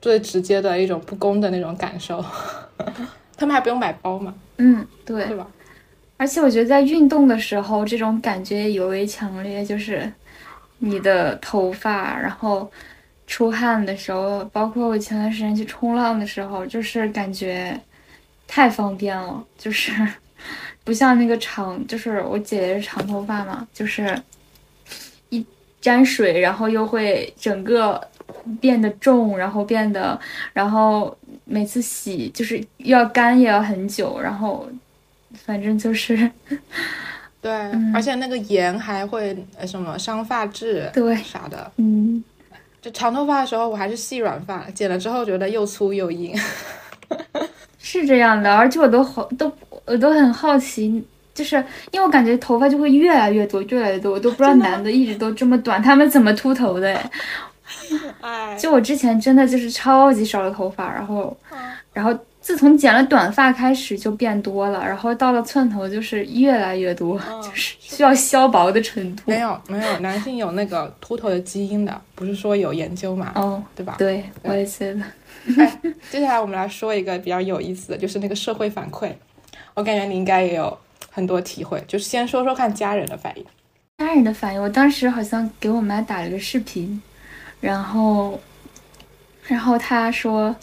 [0.01, 2.25] 最直接的一种不公的那种感受。
[3.37, 4.33] 他们还不用买包嘛？
[4.59, 5.45] 嗯，对，对吧？
[6.19, 10.13] 而且我觉得在运动的时候，这种感觉尤为强烈，就是。
[10.79, 12.71] 你的头发，然后
[13.27, 17.79] 出汗的时候，包括我前段时间去冲浪的时候，就是感觉
[18.47, 19.93] 太方便了，就是
[20.85, 24.17] 不像那个长，就是我姐姐是长头发嘛，就是
[25.31, 25.45] 一
[25.81, 28.01] 沾水，然后又会整个
[28.61, 30.19] 变得重，然后变得，
[30.53, 34.69] 然后每次洗就是要干也要很久，然后
[35.35, 36.31] 反正就是。
[37.47, 37.55] 对，
[37.95, 41.71] 而且那个盐还会什么伤发质，对啥的。
[41.77, 42.25] 嗯，
[42.83, 46.37] 就长头发的时候，我还是细软发，剪了之后觉得又粗又硬。
[47.79, 49.53] 是这样的，而且我都好都
[49.85, 51.55] 我都很好奇，就是
[51.93, 57.01] 因为我感觉头发就会越来越多，越来越多，我都不知道男的一直都这么短，他们怎么秃头的？
[58.23, 61.37] 哎，就我之前真的就是超级少的头发，然后，
[61.93, 62.13] 然后。
[62.47, 69.25] 自从剪了短发开始就变多了，然后到了寸头就是越来越多， 就是需要削薄的程度。
[69.27, 73.33] 没有没有，男性有那个秃头的基因的，不是说有研究嘛？
[73.35, 73.97] 哦，对吧？
[73.99, 75.03] 对，我也觉得。
[75.59, 79.11] 哎，接下来我们来说一个比较有意思的，就是那个社会反馈。
[79.75, 80.79] 我感觉你应该也有
[81.11, 83.45] 很多体会，就是先说说看家人的反应。
[83.99, 87.03] 家人的反应，我当时好像给我妈打了个视频，
[87.61, 88.39] 然后，
[89.49, 90.55] 然后她说。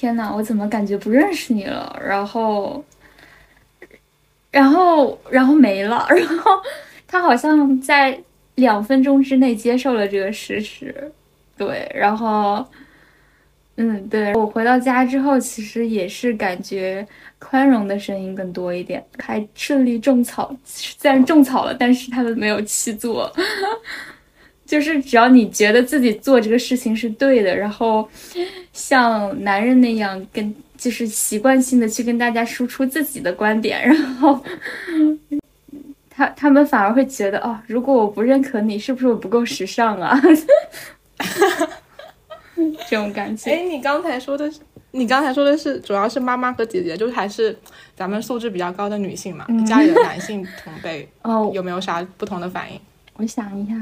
[0.00, 1.94] 天呐，我怎么感觉不认识你了？
[2.02, 2.82] 然后，
[4.50, 6.06] 然后，然后没了。
[6.08, 6.52] 然后
[7.06, 8.18] 他好像在
[8.54, 11.12] 两分钟之内接受了这个事实。
[11.54, 12.66] 对，然后，
[13.76, 17.06] 嗯，对我回到家之后，其实也是感觉
[17.38, 20.56] 宽容的声音更多一点，还顺利种草。
[20.64, 23.30] 虽然种草了，但是他们没有去做。
[24.70, 28.08] 就是只要你觉得自己做这个事情是对的，然后
[28.72, 34.40] 像男人那样跟就是习惯性的去跟大家输出自己的观点，然后
[36.08, 40.16] 他他们反而会觉得哦，如果我不认可你，是不是我不够时尚啊？
[42.88, 43.50] 这种感觉。
[43.50, 44.60] 哎，你刚才说的是，
[44.92, 47.58] 你刚才说的是，主要是妈妈和姐姐，就是还是
[47.96, 49.44] 咱们素质比较高的女性嘛？
[49.66, 52.80] 家里的男性同辈 哦，有没有啥不同的反应？
[53.16, 53.74] 我想一下。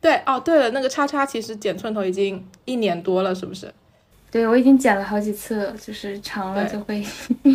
[0.00, 3.72] 对哦，对了，那个叉叉其实剪寸头已经一年多了，是不是？
[4.30, 7.04] 对，我已经剪了好几次了，就是长了就会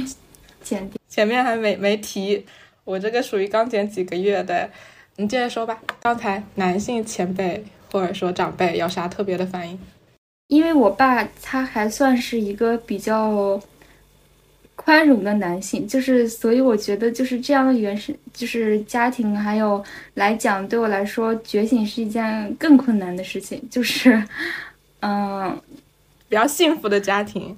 [0.61, 0.97] 剪掉。
[1.07, 2.45] 前面还没没提，
[2.83, 4.69] 我这个属于刚剪几个月的。
[5.17, 5.81] 你接着说吧。
[6.01, 9.79] 刚才男性前辈或者说长辈有啥特别的反应？
[10.47, 13.59] 因为我爸他还算是一个比较。
[14.75, 19.83] 宽容的男性，就是所以我觉得就是这样的原生，就是家庭还有
[20.15, 23.61] 来讲，对我来说觉醒是一件更困难的事情。
[23.69, 24.21] 就是，
[24.99, 25.59] 嗯，
[26.27, 27.57] 比较幸福的家庭，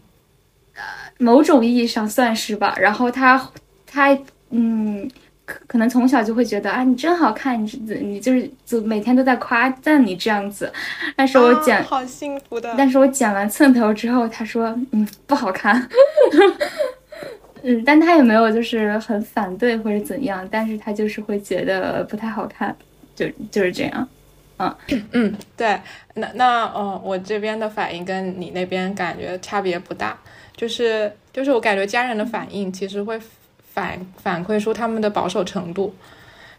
[0.75, 0.81] 呃，
[1.17, 2.75] 某种意义上算是吧。
[2.79, 3.49] 然后他
[3.85, 4.17] 他
[4.51, 5.09] 嗯，
[5.43, 10.71] 可可能从小就会觉得啊，你真好看，你你就是就每天都在夸赞你这样子。
[11.15, 15.89] 但是我剪好幸福的，但是我剪完寸头之后，他说嗯不好看。
[17.63, 22.75] 嗯，但他也没有就是很反对或者怎样，但是他就是会觉得不太好看，
[23.15, 24.07] 就就是这样。
[24.59, 24.75] 嗯
[25.13, 25.79] 嗯，对，
[26.15, 30.17] 那那哦，我这边的反应跟你那边感觉差别不大，
[30.55, 33.19] 就是就是我感觉家人的反应其实会
[33.73, 35.93] 反反馈出他们的保守程度，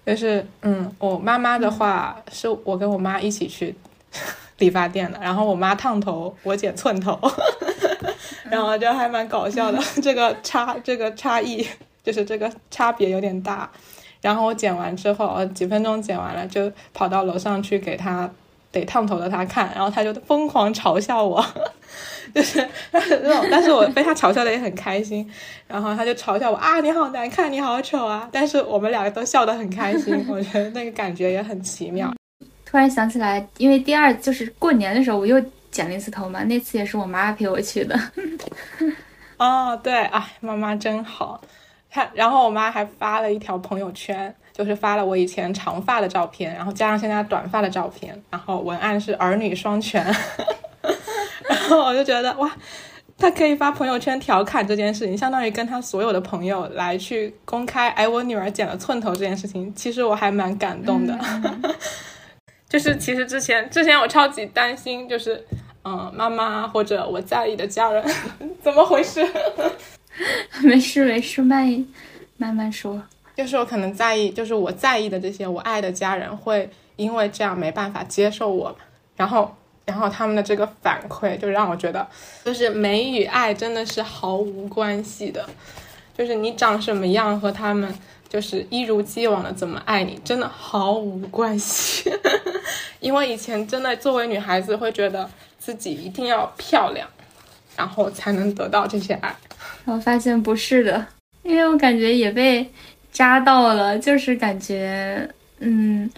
[0.06, 3.74] 就是嗯，我妈妈的话是我跟我妈一起去
[4.58, 7.18] 理发店的，然后我妈烫头，我剪寸头，
[8.50, 11.66] 然后就还蛮搞笑的，这个差这个差异
[12.02, 13.70] 就是这个差别有点大。
[14.20, 18.28] 然后我剪完之后，几分钟剪完了，就跑到楼上去给他
[18.72, 21.44] 得烫头的他看，然后他就疯狂嘲笑我，
[22.34, 23.00] 就是 那
[23.32, 25.30] 种，但是我被他嘲笑的也很开心。
[25.68, 28.28] 然后他就嘲笑我啊，你好难看，你好丑啊！
[28.32, 32.12] 但是我们两个都笑得很开心，我觉得那个感觉也很奇妙。
[32.68, 37.98] 突然想起来，因为第二就是过年的时候我又剪了一次头嘛，那次也是我妈陪我去的。
[39.38, 41.40] 哦，对，哎，妈妈真好。
[41.90, 50.04] 看，然后我妈还发了一条朋友圈，就是发了我以前长发的照片，然后加上现在短发的照片，然后文案是儿女双全，
[51.48, 52.54] 然后我就觉得哇，
[53.16, 61.18] 他可以发朋友圈调侃这件事情，相当于跟他所有的朋友来去公开，哎，我女儿剪了寸头这件事情，其实我还蛮感动的，
[62.68, 65.44] 就是其实之前之前我超级担心，就是
[65.84, 68.04] 嗯，妈妈或者我在意的家人
[68.62, 69.26] 怎么回事。
[70.62, 71.86] 没事没事，慢
[72.36, 73.02] 慢慢说。
[73.36, 78.76] 就是我可能在意，就是我在意的这些我爱的家人会因为这样没办法接受我，
[79.16, 79.54] 然后
[79.84, 82.06] 然后他们的这个反馈就让我觉得，
[82.44, 85.48] 就是美与爱真的是毫无关系的，
[86.16, 87.94] 就是你长什么样和他们
[88.28, 92.12] 就是一如既往的怎么爱你，真的毫无关系。
[93.00, 97.08] 因为以前真的作为女孩子会觉得自己一定要漂亮，
[97.76, 99.34] 然后才能得到这些爱。
[99.84, 101.06] 我发现不是的，
[101.42, 102.68] 因为我感觉也被
[103.10, 105.28] 扎到了，就是感觉，
[105.60, 106.10] 嗯，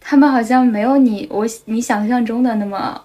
[0.00, 3.04] 他们好像没有你我你想象中的那么，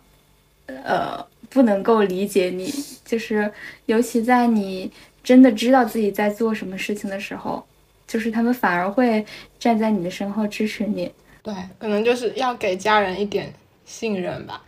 [0.65, 2.73] 呃，不能够理解你，
[3.05, 3.51] 就是
[3.85, 4.91] 尤其在你
[5.23, 7.63] 真的知道自己在做什么事情的时候，
[8.09, 9.25] 就是他们反而会
[9.57, 11.09] 站在你的身后支持你。
[11.41, 13.53] 对，可能就是要给家人一点
[13.85, 14.61] 信任吧，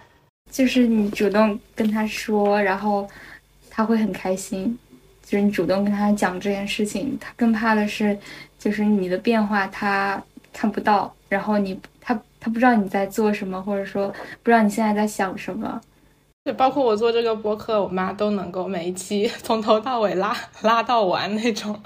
[0.50, 3.06] 就是你主动跟他说，然后。
[3.74, 4.78] 他会很开心，
[5.24, 8.16] 就是你主动跟他讲这件事情，他更怕的是，
[8.60, 14.10] 就是你的变化他看不到，然后你他他不知道你在做什么，或者说
[14.44, 15.80] 不知道你现在在想什么。
[16.44, 21.80] 就包括我做这个播客，我妈都能够每一期 从头到尾拉拉到完那种。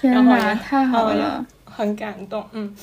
[0.00, 2.44] 天哪，太好了，很感动。
[2.52, 2.74] 嗯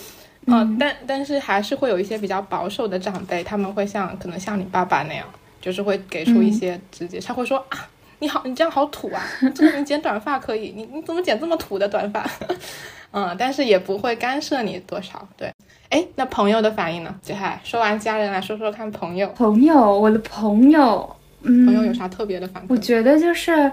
[0.47, 5.25] 哦，但但是还是会有一些比较保守的长辈，他们会像可能像你爸爸那样，
[5.61, 7.87] 就是会给出一些直接，他会说啊。
[8.23, 9.23] 你好，你这样好土啊！
[9.55, 12.23] 这个你剪短发可以，你你怎么剪这么土的短发？
[13.09, 15.27] 嗯，但是也不会干涉你多少。
[15.35, 15.51] 对，
[15.89, 17.15] 哎，那朋友的反应呢？
[17.23, 19.27] 杰海，说完家人，来说说看朋友。
[19.29, 22.69] 朋友，我的朋友，嗯，朋友有啥特别的反应？
[22.69, 23.71] 我觉得就是，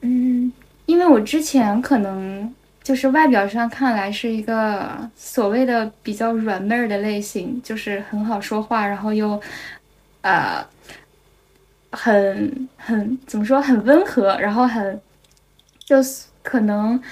[0.00, 0.50] 嗯，
[0.86, 2.50] 因为我之前可能
[2.82, 9.40] 就是外表上看来是一个所谓的比较软妹儿的类型，就是很好说话，然后又，
[10.22, 10.64] 呃。
[11.92, 15.00] 很很怎么说很温和，然后很
[15.84, 17.02] 就是可能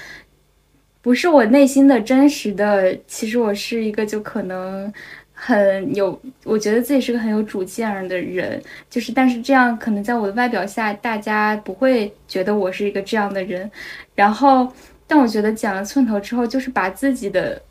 [1.01, 2.97] 不是我内心的真实的。
[3.05, 4.89] 其实我是一个就可能
[5.33, 8.63] 很有，我觉得自己是个很有主见的人。
[8.89, 13.69] 就是但是这样可能在我的外表下，大家不会觉得我是一个这样的人。
[14.15, 14.71] 然后，
[15.09, 17.61] 但我觉得剪了寸头之后，就是把自己的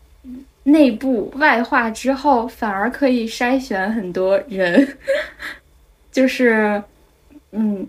[0.65, 4.99] 内部外化之后，反而可以筛选很多人，
[6.13, 6.83] 就是。
[7.51, 7.89] 嗯，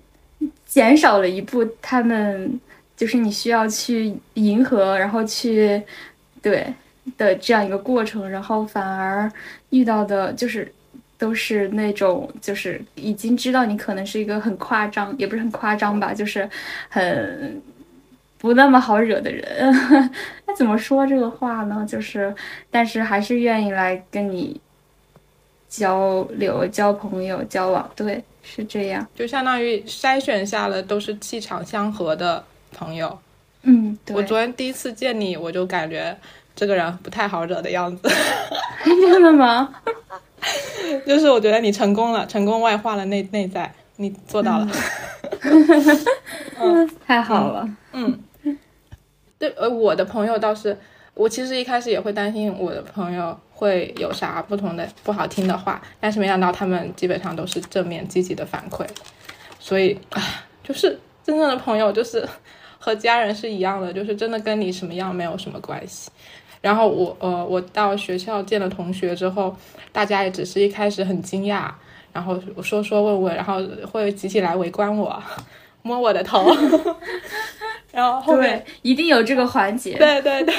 [0.66, 2.58] 减少了一步，他们
[2.96, 5.84] 就是你需要去迎合，然后去
[6.42, 6.66] 对
[7.18, 9.30] 的这样一个过程，然后反而
[9.72, 10.72] 遇到的就是
[11.18, 16.50] 都是那种就是已经知道你可能是一个很夸张，也不是很夸张吧，就是
[16.88, 17.62] 很
[18.40, 19.46] 不那么好惹的人。
[20.48, 21.86] 那怎么说这个话呢？
[21.88, 22.34] 就是
[22.72, 24.60] 但是还是愿意来跟你
[25.68, 28.24] 交流、交朋友、交往，对。
[28.42, 33.16] 是这样，就相当于筛选下了都是气场相合的朋友。
[33.62, 36.18] 嗯，我昨天第一次见你，我就感觉
[36.56, 38.10] 这个人不太好惹的样子。
[38.84, 39.70] 真的吗？
[41.06, 44.68] 就是我觉得你成功了，成功外化了内内在，你做到了。
[46.58, 47.70] 嗯，太好了。
[47.92, 48.18] 嗯，
[49.40, 50.78] 对，呃，我的朋友倒是，
[51.16, 53.36] 我其实一开始也会担心我的朋友。
[53.60, 58.88] 会有啥不同的不好听的话，但是没想到他们基本上都是正面积极的反馈，
[59.60, 60.24] 所以啊，
[60.64, 62.26] 就是真正的朋友就是
[62.80, 66.10] 和家人是一样的，就是真的跟你什么样没有什么关系。
[66.62, 69.54] 然后我呃，我到学校见了同学之后，
[69.92, 71.70] 大家也只是一开始很惊讶，
[72.14, 73.62] 然后说说问问，然后
[73.92, 75.22] 会集体来围观我，
[75.82, 76.50] 摸我的头，
[77.92, 80.54] 然后后面一定有这个环节，对对对，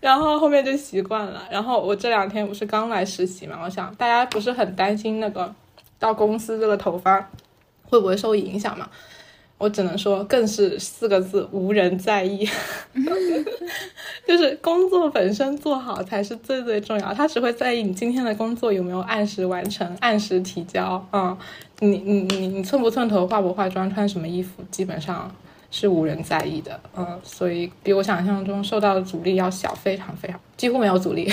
[0.00, 1.42] 然后后面就习惯了。
[1.50, 5.54] 然后我这两天不是刚来实习嘛，我想大家不是很担心那个
[5.98, 7.30] 到公司这个头发
[7.84, 8.88] 会不会受影响嘛？
[9.58, 12.48] 我只能说，更是四个字：无人在意。
[14.24, 21.04] 就是工作本身做好才是最最重要，他只会在意你今天的工作有没有按时完成、按时提交。
[21.12, 21.36] 嗯，
[21.80, 25.34] 你你你你寸不寸头、化不化妆、穿什么衣服，基本上
[25.70, 26.80] 是无人在意的。
[26.96, 31.32] 嗯，所以比我想象中受到的阻力要小，非常非常，几乎没有阻力。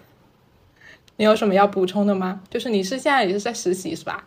[1.16, 2.40] 你有什么要补充的吗？
[2.48, 4.24] 就是你是现在也是在实习是吧？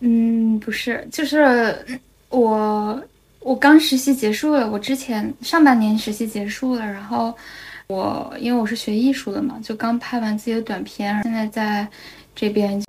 [0.00, 2.00] 嗯，不是，就是。
[2.30, 3.02] 我
[3.40, 7.36] 我刚实习结束了，我之前上半年实习结束了，然后
[7.88, 11.88] 我因为我是学艺术的嘛，就刚拍完自己的短片，现在在
[12.32, 12.80] 这边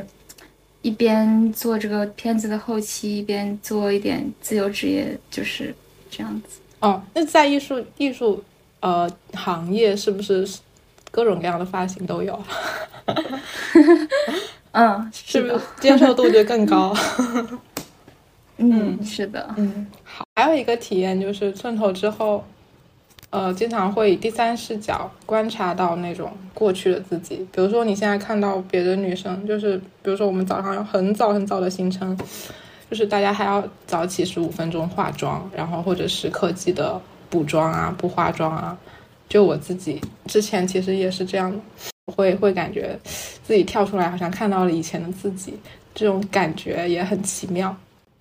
[0.81, 5.73] 一边做这个片子的后期，一边做一点自由职业，就是
[6.09, 6.59] 这样子。
[6.79, 8.43] 哦，那在艺术艺术
[8.79, 10.47] 呃行业是不是
[11.11, 12.43] 各种各样的发型都有？
[14.71, 16.95] 嗯，是不是接受度就更高？
[18.57, 22.43] 嗯，是的，嗯，好，还有一个体验就是寸头之后，
[23.31, 27.37] 呃，经常会以第三视角观察到那种过去的自己。
[27.51, 32.15] 比如说你现在看到别的女生，就是比如说我们早上有很早很早的行程，
[32.89, 38.77] 就是大家还要早起十五分钟化妆，然后或者是科技的补妆啊、不化妆啊。
[39.29, 41.57] 就我自己之前其实也是这样的，
[42.13, 45.53] 会会感觉自己跳出来，好像看到了以前的自己，
[45.95, 47.73] 这种感觉也很奇妙。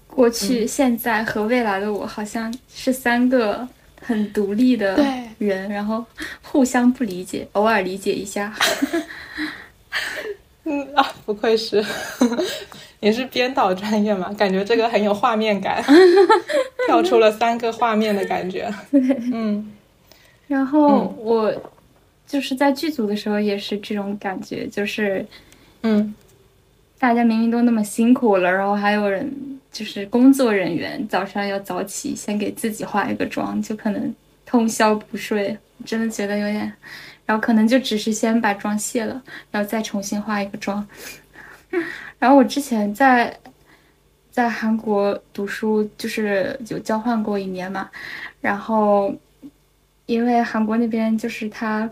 [0.06, 3.66] 过去、现在和未来的我好像是三个
[4.00, 4.98] 很独立的
[5.38, 6.04] 人，然后
[6.42, 8.52] 互相不理解， 偶尔理解一下。
[10.64, 11.84] 嗯啊，不愧是
[13.00, 14.32] 你是编导专业嘛？
[14.34, 15.82] 感觉这个很有画面感，
[16.86, 18.72] 跳出了三个画面的感觉。
[18.92, 19.72] 嗯，
[20.46, 21.52] 然后我
[22.26, 25.26] 就是在剧组的时候也是这种感觉，就是
[25.82, 26.14] 嗯，
[26.98, 29.59] 大家明明都那么辛苦了，然后还有人。
[29.72, 34.12] 就是工作人员早上要早起，先给自己化一个妆，就可能
[34.44, 35.56] 通宵不睡，
[35.86, 36.72] 真的觉得有点。
[37.24, 40.84] 然后可能就只是先把妆卸了，然后再重新化一个妆。
[42.18, 43.38] 然后我之前在
[44.32, 47.88] 在韩国读书，就是有交换过一年嘛。
[48.40, 49.14] 然后
[50.06, 51.88] 因为韩国那边就是他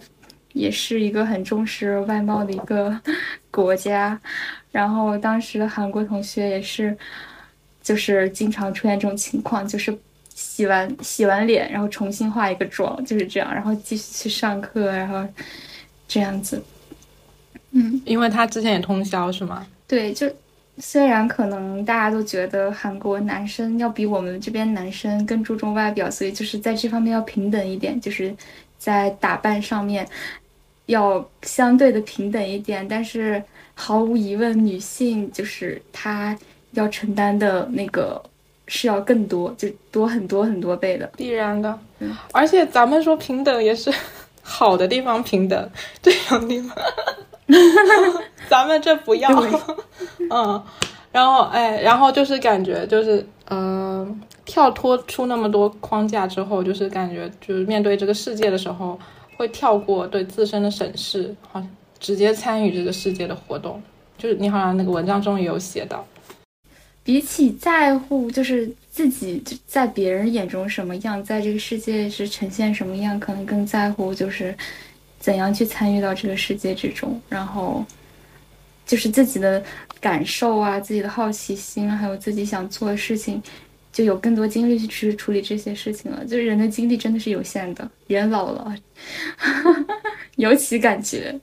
[0.53, 3.01] 也是一个很重视外貌的一个
[3.53, 4.21] 国家，
[4.73, 6.99] 然后当时的韩国同学也是。
[7.89, 9.97] 就是经常出现这种情况，就是
[10.35, 15.27] 洗完洗完脸，然后重新化一个妆，就是这样，然后继续去上课，然后
[16.07, 16.63] 这样子。
[17.71, 19.67] 嗯，因为他之前也通宵是吗？
[19.87, 20.31] 对，就
[20.77, 28.37] 虽然可能大家都觉得韩国男生要比我们这边男生更注重外表，所以就是在这方面要平等一点，就是
[28.77, 30.07] 在打扮上面
[30.85, 32.87] 要相对的平等一点。
[32.87, 36.39] 但是毫无疑问，女性就是她。
[36.81, 38.23] 要承担的那个
[38.67, 41.79] 是要更多，就多很多很多倍的，必然的。
[41.99, 43.93] 嗯， 而且咱们说平等也是
[44.43, 45.71] 好的地方平等，
[46.03, 46.77] 这种地方，
[48.49, 49.29] 咱们这不要。
[50.31, 50.63] 嗯，
[51.11, 58.99] 然后哎，然后就是感觉就是嗯，跳脱出那么多框架之后，就是感觉就是面对这个世界的时候，
[59.37, 63.83] 会跳过对自身的审视，好像直接参与这个世界的活动。
[64.19, 66.05] 就是你好像那个文章中也有写到。
[67.09, 74.55] 比起在乎，就是自己在别人眼中什么样，在这个世界是呈现什么样，可能更在乎就是
[75.19, 77.83] 怎样去参与到这个世界之中，然后
[78.85, 79.65] 就是自己的
[80.03, 83.43] 感受啊，自己的好奇心，还有自己想做的事情，
[83.91, 86.23] 就有更多精力去去处理这些事情了。
[86.27, 88.77] 就是人的精力真的是有限的，人老了，
[90.37, 91.41] 尤其感觉，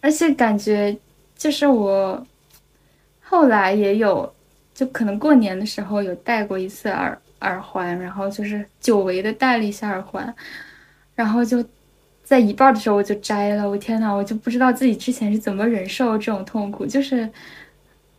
[0.00, 0.96] 而且感觉
[1.38, 2.26] 就是我。
[3.28, 4.32] 后来也有，
[4.72, 10.32] 就可能过年的时候有戴过一次耳耳环，然后就是久违的戴了一下耳环，
[11.16, 11.62] 然后就
[12.22, 13.68] 在一半的时候我就摘了。
[13.68, 17.28] 我天呐，我就不知道自己之前是怎么忍受这种痛苦，就是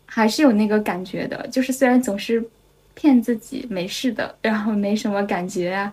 [0.06, 1.48] 还是有那个感觉的。
[1.48, 2.44] 就是虽然总是
[2.94, 5.90] 骗自己没事的，然后没什么感觉啊，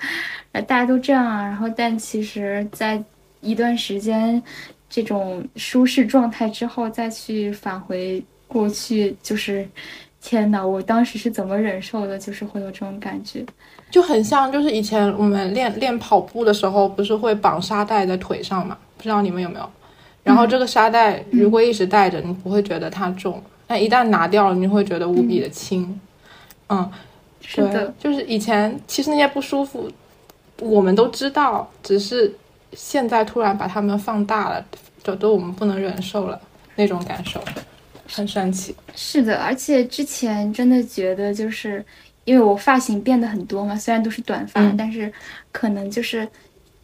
[0.52, 3.00] 大家都这样啊，然后但其实，在
[3.40, 4.42] 一段时间
[4.90, 8.22] 这种舒适状态之后，再去返回。
[8.55, 9.68] 过去就是
[10.22, 12.16] 天哪，我当时是怎么忍受的？
[12.16, 13.44] 就是会有这种感觉，
[13.90, 18.78] 就很像就是以前我们练练跑步的时候，不是会绑沙袋在腿上嘛？
[18.96, 19.68] 不知道你们有没有？
[20.22, 26.00] 然后这个沙袋如果一直带着，你不会觉得它重，但一旦拿掉了，你会觉得无比的轻。
[26.68, 26.88] 嗯，
[27.42, 29.90] 是的，就是以前其实那些不舒服，
[30.61, 32.34] 我们都知道，只是
[32.72, 34.64] 现在突然把它们放大了，
[35.02, 36.40] 都都我们不能忍受了
[36.76, 37.38] 那种感受，
[38.09, 38.74] 很神奇。
[38.94, 41.84] 是的，而且之前真的觉得就是
[42.24, 45.12] 因为我发型变得很多嘛，虽然都是短发，但是
[45.52, 46.28] 可能就是。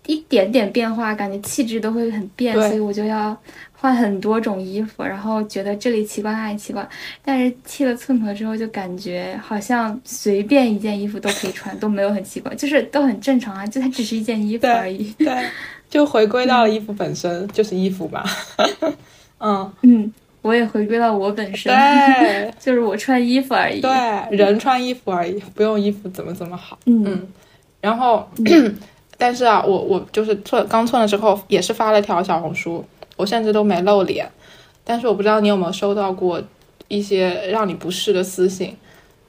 [0.07, 3.37] 一点点变化，感觉气质都会很变，所以我就要
[3.71, 6.89] 换很多种衣服，然后觉得这里奇怪那里奇怪。
[7.23, 15.13] 但是剃了寸头之后，就感觉好像随便一件衣服都可以穿，都没有很奇怪， 就是都很正常啊，就它只是一件衣服而已。
[15.13, 15.47] 对，
[15.89, 18.25] 就回归到衣服本身，就是衣服吧。
[19.39, 20.13] 嗯 嗯，
[20.43, 23.81] 我也回归到我本身，对， 就是我穿衣服而已。
[23.81, 23.91] 对，
[24.37, 26.79] 人穿衣服而已，不用衣服怎么怎么好。
[26.87, 27.27] 嗯，
[27.81, 28.29] 然后。
[29.23, 32.83] 但是啊，我我就是寸刚寸了之后，也是发了条小红书，
[33.19, 34.27] 我甚至都没露脸。
[34.83, 36.43] 但是我不知道你有没有收到过
[36.89, 38.75] 一些让你不适的私信，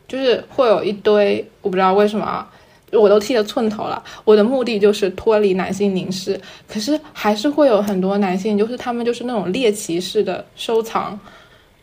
[0.07, 2.47] 就是会有一堆，我不知道为什么，
[2.91, 11.19] 我都剃了寸头了，我的目的就是脱离男性凝视，可是还是会有很多男性，就是他们就是那种猎奇式的收藏，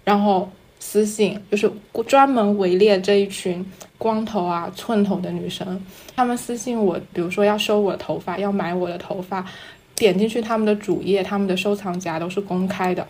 [0.04, 1.70] 然后私信就是
[2.06, 3.64] 专门围猎这一群
[3.96, 5.80] 光头啊寸头的女生。
[6.14, 9.44] 他们私信我，比如说要收我的头发，要买我的头发，
[9.94, 13.06] 点进去他们的主页，他们的收藏夹都是公开的，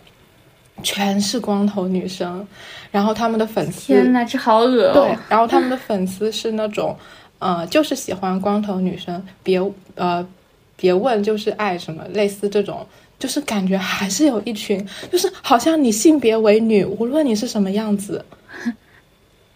[0.83, 2.47] 全是光头女生，
[2.91, 6.95] 然后他们的粉丝，天呐，这好恶对，然后他们的粉丝是那种，
[7.39, 9.59] 呃，就是喜欢光头女生，别
[9.95, 10.25] 呃，
[10.75, 12.85] 别问就是爱什么，类似这种，
[13.17, 18.23] 就是感觉还是有一群，就是好像你性别为女，无论你是什么样子。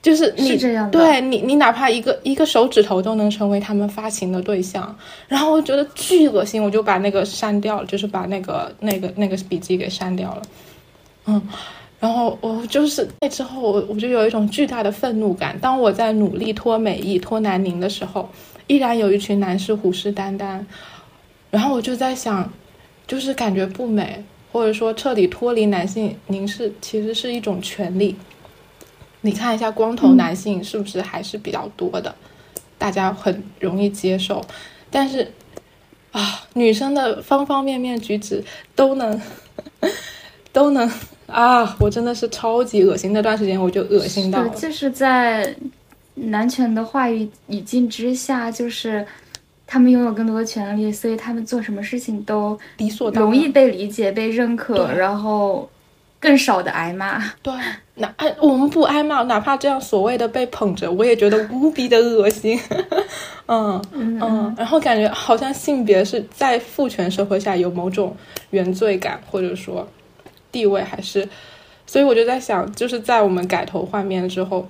[0.01, 0.57] 就是你，
[0.91, 4.93] 对你，你哪怕一个一个手指头都能成为他们发情的对象，
[5.29, 10.41] 然后我觉得巨恶心，我就把那个删掉了，就是把那个那个那个笔记给删掉了，
[11.27, 11.41] 嗯，
[12.03, 15.57] 然后我就是那之后，我我就有一种巨大的愤怒感。
[15.61, 18.29] 当我在努力脱美意、脱南宁的时候，
[18.67, 20.65] 依然有一群男士虎视眈眈，
[21.49, 22.51] 然后我就在想，
[23.07, 28.17] 就是感觉不美，或者说彻底脱离男性凝视，其实是一种权利。
[29.21, 32.13] 你看一下光头男性是不是还是比较多的，
[32.77, 34.43] 大家很容易接受，
[34.91, 35.31] 但是
[36.11, 38.43] 啊，女生的方方面面举止
[38.75, 39.21] 都能
[40.51, 40.91] 都能
[41.34, 43.11] 啊，我真的是超级恶心。
[43.11, 45.53] 那段时间我就恶心到，就是在
[46.15, 49.05] 男权的话语语境之下，就是
[49.65, 55.69] 他们拥有更多的权利，所以他们做什么事情都理所当容易被理解、被认可，然后。
[56.23, 57.53] 更少的挨骂，对，
[57.95, 62.57] 哪哎我们不挨骂，哪怕这样所谓的被捧着，我也觉得无比的恶心。
[63.47, 68.15] 嗯嗯，然后感觉好像性别是在父权社会下有某种
[68.51, 69.86] 原罪感，或者说
[70.53, 71.27] 地位还是，
[71.85, 74.65] 所以我就在想，就是在我们改头换面之后，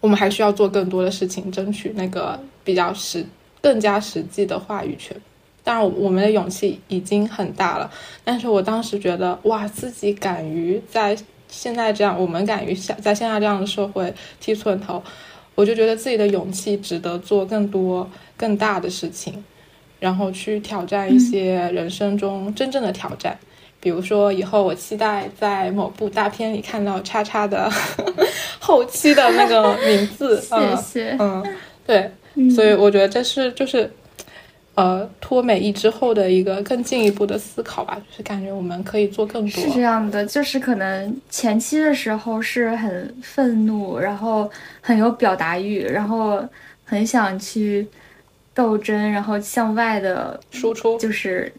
[0.00, 3.26] 我们还需要做更多的事情，争取那个比较实、
[3.60, 5.16] 更加实际的话语权。
[5.64, 7.90] 当然，我们的勇气已经很大了。
[8.22, 11.16] 但是我当时觉得，哇，自己敢于在
[11.48, 15.02] 现在这样，我们敢于在在现在这样的社会剃寸头，
[15.54, 19.44] 我就觉得自己的勇气值得做更多更大的事情，
[20.00, 23.38] 然后去挑战一些人生中真正的挑战。
[23.82, 27.70] 比如说，以后我期待在某部大片里看到叉叉的
[28.58, 30.40] 后期的那个名字。
[30.40, 31.16] 谢谢。
[31.18, 31.44] 嗯，
[31.86, 32.10] 对，
[32.54, 33.90] 所以我觉得这是就是。
[34.74, 39.62] 呃，脱美意之后的一个更进一步的思考吧，就是感觉我们可以做更多。
[39.62, 46.42] 是这样的，就是可能前期的时候是很愤怒，然后很有表达欲，然后
[46.86, 47.86] 很想去
[48.54, 51.52] 斗争，然后向外的输出，就是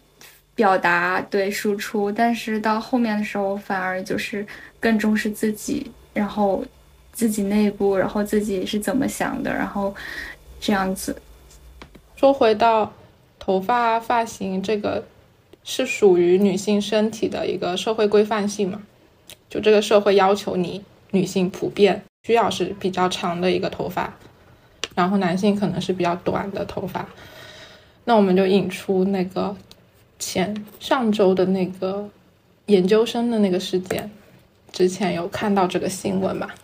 [0.56, 2.12] 表达对输出。
[2.12, 4.46] 但是到后面的时候，反而就是
[4.80, 6.64] 更重视自己，然后
[7.12, 9.94] 自己内部，然后自己是怎么想的，然后
[10.60, 11.22] 这样子。
[12.16, 12.92] 说回到。
[13.46, 15.04] 头发发型这个
[15.66, 18.82] 是属于女性身体的一个社会规范性嘛？
[19.50, 20.82] 就这个社会要求你
[21.12, 24.14] 女性普遍需要是比较长的一个头发，
[24.96, 27.06] 然后男性可能是比较短的头发。
[28.06, 29.54] 那我们就引出那个
[30.24, 32.10] 前上周的那个
[32.68, 34.10] 研究生的那个事件，
[34.72, 36.56] 之前有看到这个新闻吧？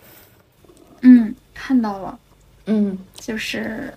[1.01, 2.20] 嗯，看到了。
[2.66, 3.93] 嗯，就是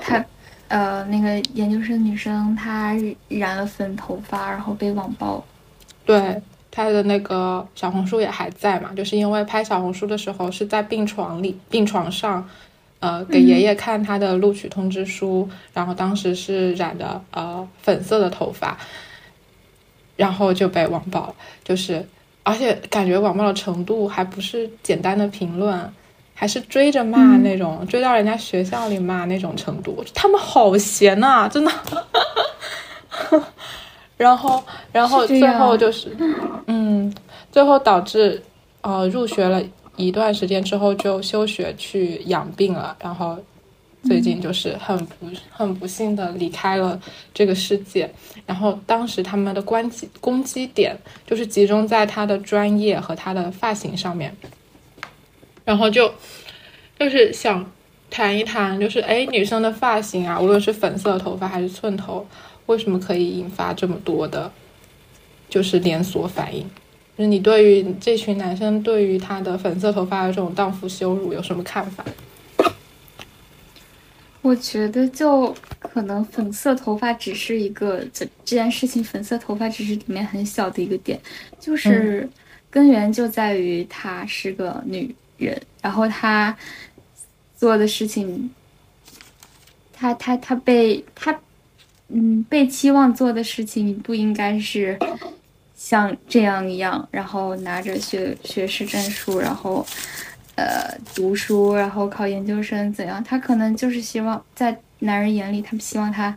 [0.00, 0.24] 他。
[0.68, 2.94] 呃，那个研究生女生她
[3.28, 5.44] 染了粉头发，然后被网暴。
[6.06, 12.48] 对，她的那个小红书也还在嘛，就是因为拍小红书的时候是在病床里，病床上，
[13.00, 18.78] 呃，给爷爷看他的录取通知书，然后当时是染的呃粉色的头发，
[20.16, 21.34] 然后就被网暴了，
[21.64, 22.06] 就是
[22.42, 25.92] 而且感觉网暴的程度还不是简单的评论，
[26.34, 31.72] 还是追着骂那种，追到人家学校里骂那种程度，他们好闲呐，真的。
[34.16, 36.14] 然后，然后最后就是，
[36.66, 37.10] 嗯，
[37.50, 38.42] 最后导致，
[38.82, 39.62] 呃，入学了
[40.00, 43.38] 一段时间之后就休学去养病了，然后
[44.04, 47.00] 最近就是很不很不幸的离开了
[47.34, 48.10] 这个世界。
[48.46, 50.96] 然后当时他们的关击攻击点
[51.26, 54.34] 就是集中在他的专业和他的发型上面，
[55.64, 56.12] 然后就
[56.98, 57.70] 就是想
[58.10, 62.26] 谈一谈，就是哎，女生的发型啊，无论是粉色头发还是寸头。
[62.66, 64.52] 为什么可以引发这么多的，
[65.48, 66.70] 就是连锁反应？
[67.20, 72.02] 就是你对于这群男生对于他的粉色头发的这种荡妇羞辱有什么看法？
[74.40, 81.20] 我觉得就可能粉色头发只是一个这这件事情，粉色头发只是里面很小的一个点，
[81.58, 82.26] 就是
[82.70, 86.56] 根源就在于她是个女人，然后她
[87.54, 88.50] 做的事情，
[89.92, 91.38] 她她她被她。
[92.12, 94.98] 嗯，被期望做的事情不应该是
[95.82, 99.84] 像这样一样，然后拿着学学士证书，然后
[100.56, 103.24] 呃读书，然后考研究生怎样？
[103.24, 106.36] 他可能就是希望在男人眼里，他们希望他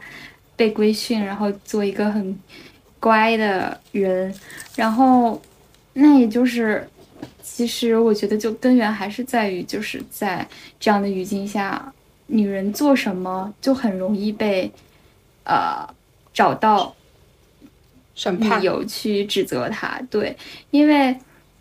[0.55, 2.39] 被规训，然后做一个很
[3.01, 4.33] 乖的人。
[4.77, 5.41] 然后
[5.91, 6.87] 那也就是，
[7.41, 10.47] 其实我觉得就根源还是在于，就是在
[10.79, 11.93] 这样的语境下，
[12.27, 14.71] 女人做什么就很容易被。
[15.45, 15.85] 呃，
[16.33, 16.95] 找到
[18.39, 20.35] 理由去指责他，对，
[20.71, 21.15] 因为，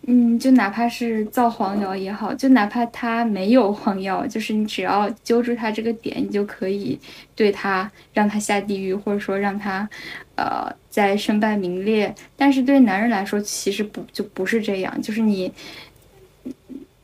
[0.06, 6.98] 嗯，就哪怕是造黄谣也好，就哪怕他没有黄谣，就是你只要揪住他这个点，你就可以
[7.34, 9.88] 对他让他下地狱，或者说让他，
[10.36, 12.14] 呃，在身败名裂。
[12.36, 15.52] 但是对男人来说，其实不就不是这样，就是你。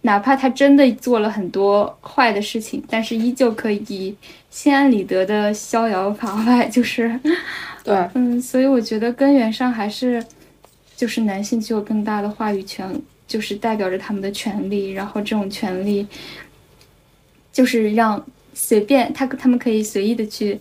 [0.03, 4.15] 哪怕他真的做了很多坏的事情，但是依旧可以
[4.49, 7.19] 心安理得的逍遥法外，就是，
[7.83, 10.25] 对， 嗯，所以我觉得根源上还是，
[10.97, 12.89] 就是男性具有更大的话语权，
[13.27, 16.07] 就是代表着他们的权利，然后这种权利，
[17.53, 18.25] 就是让
[18.55, 20.59] 随便他他们可以随意的去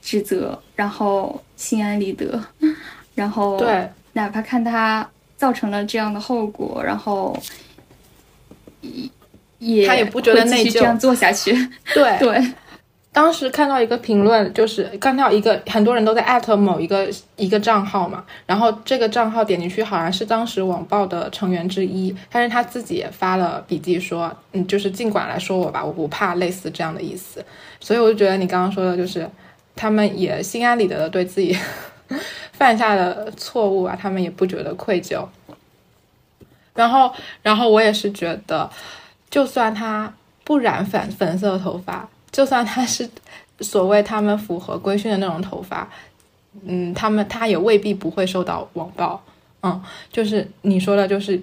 [0.00, 2.42] 指责，然后心安理得，
[3.14, 5.06] 然后对，哪怕看他
[5.36, 7.38] 造成了这样的后果，然后。
[9.58, 11.52] 也他也不觉得内疚，这样做下去。
[11.94, 12.52] 对对，
[13.12, 27.44] 当时看到一个评论，就是看到一个很多人都在艾特某一个一个账号嘛，然后这个账号点进去好像是当时网暴的成员之一，但是他自己也发了笔记说，嗯，就是尽管来说我吧，我不怕，类似这样的意思。
[27.78, 29.28] 所以我就觉得你刚刚说的就是，
[29.76, 31.56] 他们也心安理得的对自己
[32.52, 35.24] 犯下的错误啊，他们也不觉得愧疚。
[36.74, 37.12] 然后，
[37.42, 38.70] 然后我也是觉得，
[39.28, 40.12] 就算他
[40.44, 43.08] 不染粉粉色头发，就算他是
[43.60, 45.88] 所谓他们符合规训的那种头发，
[46.64, 49.22] 嗯，他们他也未必不会受到网暴。
[49.62, 51.40] 嗯，就是你说的，就是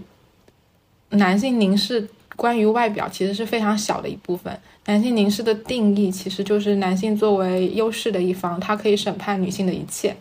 [1.11, 4.59] 男性凝视关于外表其实是非常小的一部分。
[4.86, 10.17] 男性凝视的定义其实就是男性作为优势的一方，他可以审判女性的一切，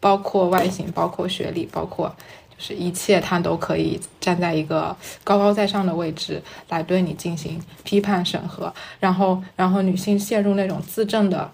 [0.00, 2.14] 包括外形，包括学历，包括。
[2.58, 11.50] 是一切，他都可以站在一个高高在上的位置来对你进行批判审核，然后，然后女性陷入那种自证的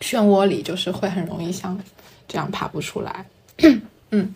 [0.00, 1.78] 漩涡里，就是会很容易像
[2.26, 3.24] 这样爬不出来。
[4.10, 4.34] 嗯，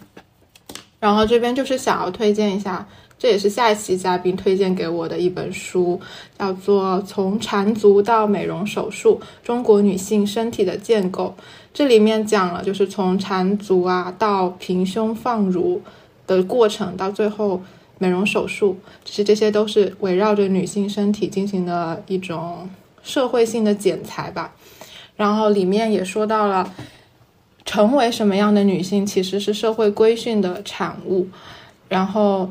[1.00, 2.86] 然后这边就是想要推荐一下，
[3.18, 6.00] 这也是下一期嘉宾推荐给我的一本书，
[6.38, 11.34] 叫做《从缠足到美容手术：中国女性身体的建构》。
[11.74, 15.80] 这里面讲了，就是从缠足啊到平胸放乳
[16.26, 17.62] 的过程，到最后
[17.98, 22.68] 美容手术，其实这些都是围绕着女性身体进行的一种
[23.02, 24.54] 社会性的剪裁吧。
[25.16, 26.72] 然后里面也说到了，
[27.64, 31.28] 成为什么样的女性其实是社会规训的产物。
[31.88, 32.50] 然后，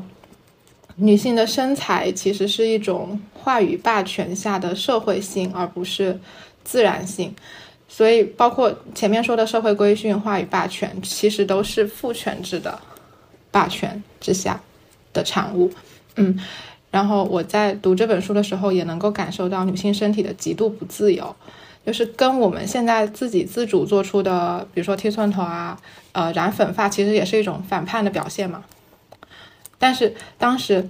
[0.96, 6.18] 女性的身材其实是一种话语霸权下的社会性，而不是
[6.64, 7.34] 自然性。
[7.94, 12.80] 所以，包括前面说的社会规训、话语霸权，其实都是父权制的
[13.50, 14.58] 霸权之下
[15.12, 15.70] 的产物。
[16.16, 16.38] 嗯，
[16.90, 21.36] 然后我在读这本书的时候，也能够感受到女性身体的极度不自由。
[21.84, 25.78] 就是跟我们现在自己自主做出的，比如说剃寸头啊，
[26.12, 28.64] 呃，染粉发，其实也是一种反叛的表现嘛。
[29.78, 30.88] 但是当时，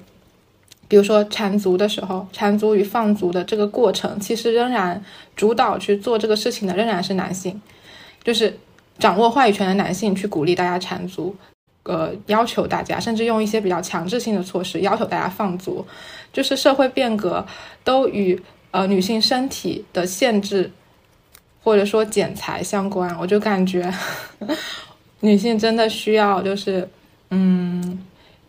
[0.92, 5.02] 比如说缠足的时候，缠足与放足的这个过程，其实仍然
[5.34, 7.58] 主导去做这个事情的仍然是男性，
[8.22, 8.54] 就是
[8.98, 11.34] 掌握话语权的男性去鼓励大家缠足，
[11.84, 15.82] 呃，要求大家，甚至用一些比较强制性的措施要求大家放足，
[16.30, 17.42] 就是社会变革
[17.82, 18.38] 都与
[18.70, 20.70] 呃女性身体的限制
[21.64, 23.16] 或者说剪裁相关。
[23.18, 23.90] 我就感觉
[25.20, 26.86] 女性真的需要，就是
[27.30, 27.98] 嗯。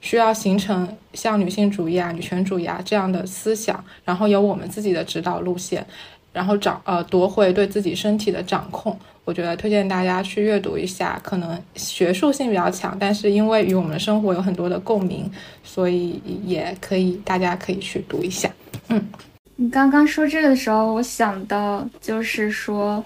[0.04, 5.84] 需要形成像女性主义啊、女权主义啊这样的思想，然后有我们自己的指导路线，
[6.34, 9.00] 然后掌呃夺回对自己身体的掌控。
[9.24, 15.32] 我觉得推荐大家去阅读一下，可能学术性比较强，但是因为与我们的生活有很多的共鸣，
[15.64, 18.52] 所以也可以大家可以去读一下。
[18.90, 19.02] 嗯，
[19.56, 23.02] 你刚刚说这个的时候，我想到就是说，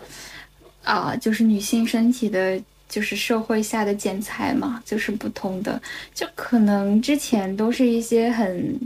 [0.83, 2.59] 啊，就是女性身体的。
[2.89, 5.81] 就是社会下的剪裁嘛，就是不同的，
[6.13, 8.79] 就可能之前都是一些很，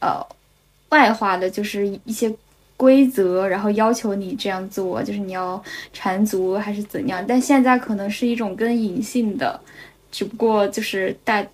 [0.00, 0.24] 呃，
[0.90, 2.32] 外化的，就是一些
[2.76, 5.62] 规则，然后要求你这样做，就是你要
[5.92, 7.24] 缠足还是怎样。
[7.26, 9.60] 但现在可能是一种更隐性的，
[10.10, 11.44] 只不过就是大，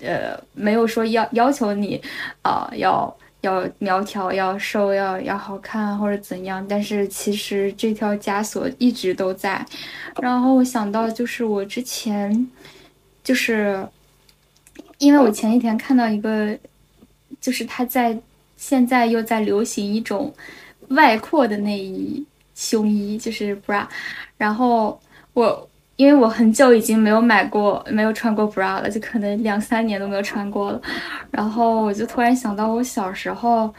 [0.00, 2.02] 呃，没有说要要求你，
[2.42, 3.16] 啊，要。
[3.44, 9.64] 要苗条，要瘦，要要好看或者怎样，但是其实这条枷锁一直都在。
[10.20, 12.50] 然后我想到，就是我之前，
[13.22, 13.86] 就是
[14.98, 16.58] 因为我前几天看到一个，
[17.40, 18.18] 就是他在
[18.56, 20.34] 现在又在流行一种
[20.88, 22.24] 外扩的内衣
[22.54, 23.86] 胸衣，就是 bra。
[24.36, 25.00] 然后
[25.34, 25.68] 我。
[25.96, 30.82] 因为我很久已经没有买过、没有穿过 bra 了，就可能两三年都没有穿过了。
[31.30, 33.72] 然后我就突然想到，我小时候，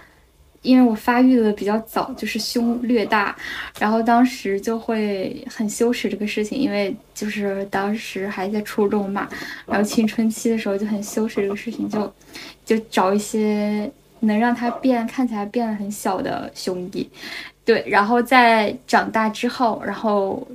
[0.62, 3.36] 因为我发育的比较早，就是胸略大，
[3.78, 9.28] 然后当时就会很羞耻这个事情，因为就是当时还在初中嘛，
[9.66, 12.14] 然后青春期的时候就很羞耻这个事情，就
[12.64, 13.92] 就找一些
[14.22, 17.10] 能让它变看起来变得很小的胸衣。
[17.66, 20.48] 对，然后在长大之后，然后。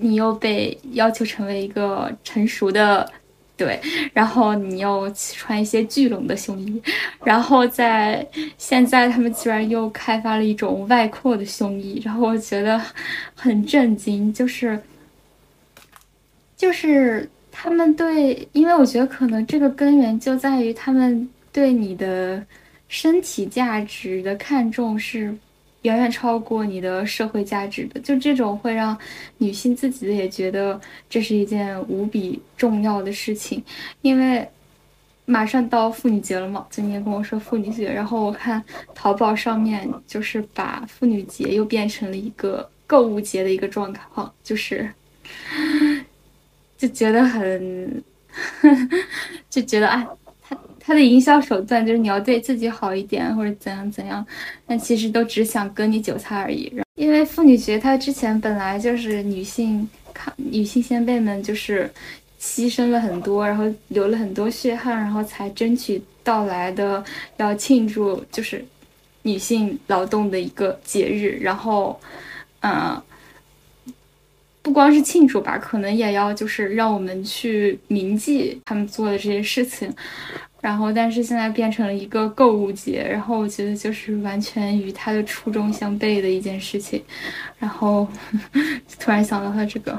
[0.00, 3.10] 你又被要求成为一个成熟的，
[3.56, 3.80] 对，
[4.12, 6.80] 然后你又穿一些聚拢的胸衣，
[7.24, 8.26] 然后在
[8.56, 12.80] 现在他们居然又开发了一种外扩的胸衣，然后我觉得
[13.34, 14.80] 很震惊，就是
[16.56, 22.44] 就是他们对，因为我觉得可能这个根源就在于他们对你的
[22.86, 25.36] 身体价值的看重是。
[25.82, 28.98] 远远超过你的社会价值的，就这种会让
[29.38, 33.62] 女性自己也觉得这是一件无比重要的事情，
[34.02, 34.46] 因为
[35.24, 38.62] 马上到妇女节了嘛，今年跟我说妇女节，然后我看
[38.94, 44.90] 淘宝上面就是把妇女节又变成了一个购物节的一个状况，就是
[46.76, 48.02] 就觉得很，
[49.48, 50.06] 就觉得哎。
[50.88, 54.26] 他的营销手段就是你要对自己好一点，或者怎样怎样，
[54.66, 56.72] 但其实都只想割你韭菜而已。
[56.94, 61.90] 因为妇女节，它之前本来就是女性抗女性先辈们就是
[62.40, 67.04] 牺牲了很多，然后流了很多血汗，然后才争取到来的，
[67.36, 68.64] 要庆祝就是
[69.20, 71.38] 女性劳动的一个节日。
[71.42, 72.00] 然后，
[72.60, 72.98] 嗯，
[74.62, 79.94] 不光是庆祝吧，可能也要就是让我们去铭记他们做的这些事情。
[80.60, 87.00] 然后，但是现在变成了一个购物节，然后我觉得就是完全与他的初衷相悖的一件事情。
[87.60, 88.06] 然后
[88.98, 89.96] 突然想到他这个，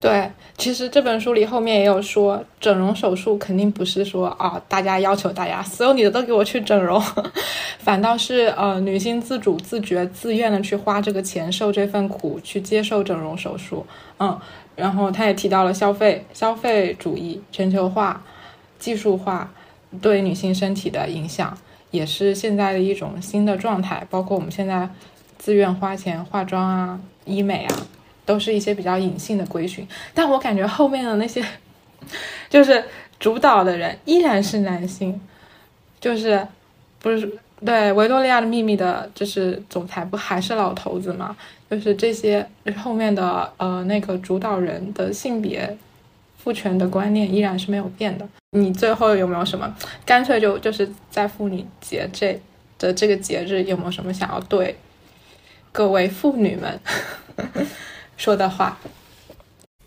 [0.00, 7.00] 对，其实这本书里后面也有说，整容手术肯定不是说啊，大家要求大家所有女的都给我去整容，
[7.78, 13.86] 反倒是呃女性自主、自觉、自愿的去花这个钱、受这份苦去接受整容手术。
[14.18, 14.36] 嗯，
[14.74, 18.20] 然后他也提到了消费、消费主义、全球化、
[18.76, 19.48] 技术化。
[20.00, 21.56] 对女性身体的影响，
[21.90, 24.06] 也是现在的一种新的状态。
[24.10, 24.88] 包括我们现在
[25.38, 27.86] 自愿花钱化妆啊、医美啊，
[28.24, 29.86] 都是一些比较隐性的规训。
[30.14, 31.44] 但我感觉后面的那些，
[32.48, 32.84] 就是
[33.18, 35.20] 主导的人依然是男性，
[36.00, 36.46] 就是
[37.00, 41.36] 不是对维多利亚的秘密的，就是总裁不还是老头子吗？
[41.68, 45.76] 就是这些后面的呃那个主导人的性别。
[46.42, 48.26] 父权的观念依然是没有变的。
[48.52, 49.72] 你最后有没有什么
[50.04, 52.40] 干脆就就是在妇女节这
[52.78, 54.76] 的这个节日有没有什么想要对
[55.70, 56.80] 各位妇女们
[58.16, 58.78] 说的话？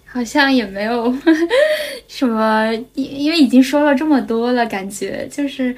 [0.05, 1.11] 好像也没有
[2.07, 5.75] 什么，因因为已经说了这么多了，感觉就是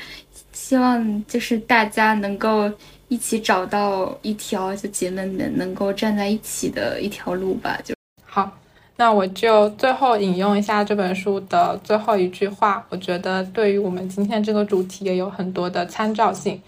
[0.51, 2.69] 希望就是大家能够
[3.07, 7.80] 一起找到一条就姐妹们能够站在一起的一条路吧。
[7.84, 7.95] 就
[8.26, 8.57] 好，
[8.97, 16.59] 那我就最后引用一下这本书的最后一句话，我觉得对于我们今天这个主题也有很多的参照性。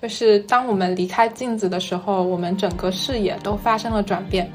[0.00, 4.48] 就是当我们离开镜子的时候，我们整个视野都发生了转变。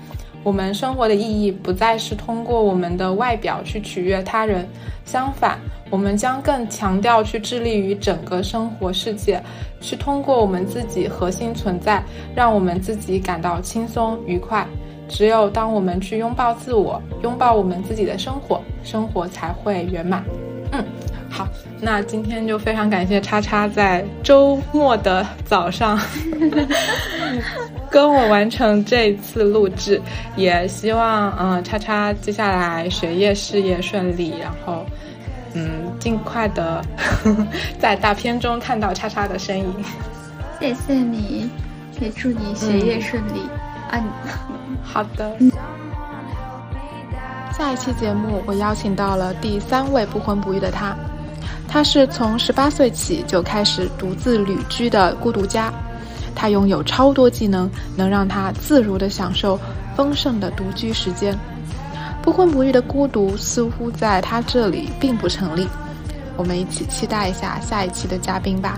[0.43, 4.67] 我们生活的意义不再是通过我们的外表去取悦他人，
[5.03, 5.59] 相反，
[5.89, 9.43] 我们将更强调去致力于整个生活世界，
[9.81, 12.03] 去通过我们自己核心存在，
[12.33, 14.65] 让我们自己感到轻松愉快。
[15.11, 20.23] 只有当我们去拥抱自我，拥抱我们自己的生活，生活才会圆满。
[20.71, 20.83] 嗯。
[21.29, 21.47] 好，
[21.79, 25.97] 那今天就非常感谢叉叉在周末的早上
[27.89, 30.01] 跟我完成这次录制，
[30.35, 34.85] 也希望嗯叉叉接下来学业事业顺利，然后
[35.53, 36.83] 嗯尽快的
[37.79, 39.73] 在大片中看到叉叉的身影。
[40.59, 41.49] 谢谢你，
[42.01, 43.39] 也祝你学业顺利
[43.89, 44.03] 啊！
[44.83, 45.35] 好的。
[47.57, 50.95] 下一期节目我邀请到了第三位不婚不育的他。
[51.67, 55.71] 他是从十八岁起就开始独自旅居的孤独家，
[56.35, 59.57] 他拥有超多技能，能让他自如地享受
[59.95, 61.37] 丰盛的独居时间。
[62.21, 65.67] 不婚不育的孤独似乎在他这里并不成立。
[66.35, 68.77] 我们一起期待一下下一期的嘉宾吧。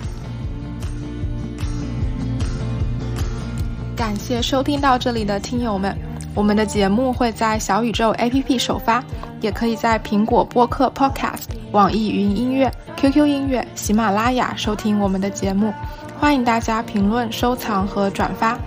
[3.96, 5.96] 感谢收听到这里的听友们，
[6.34, 9.04] 我们的节目会在小宇宙 APP 首发，
[9.40, 12.72] 也可以在苹果播客 Podcast、网易云音乐。
[12.98, 15.72] QQ 音乐、喜马拉雅收听我们的节目，
[16.20, 18.58] 欢迎大家评论、收藏和转发。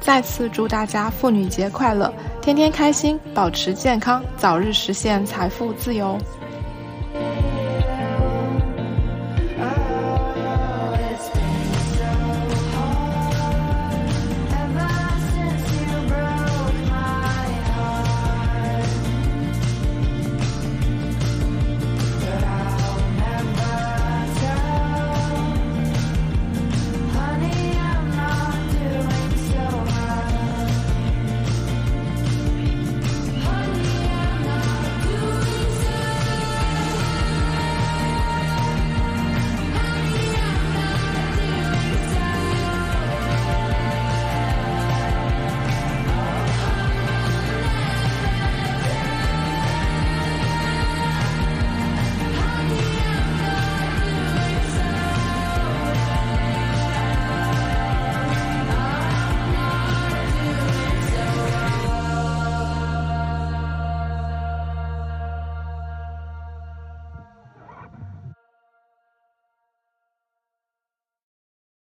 [0.00, 2.12] 再次祝大家妇女节快乐，
[2.42, 6.18] 天天开心，保持健康，早日实现财富自由。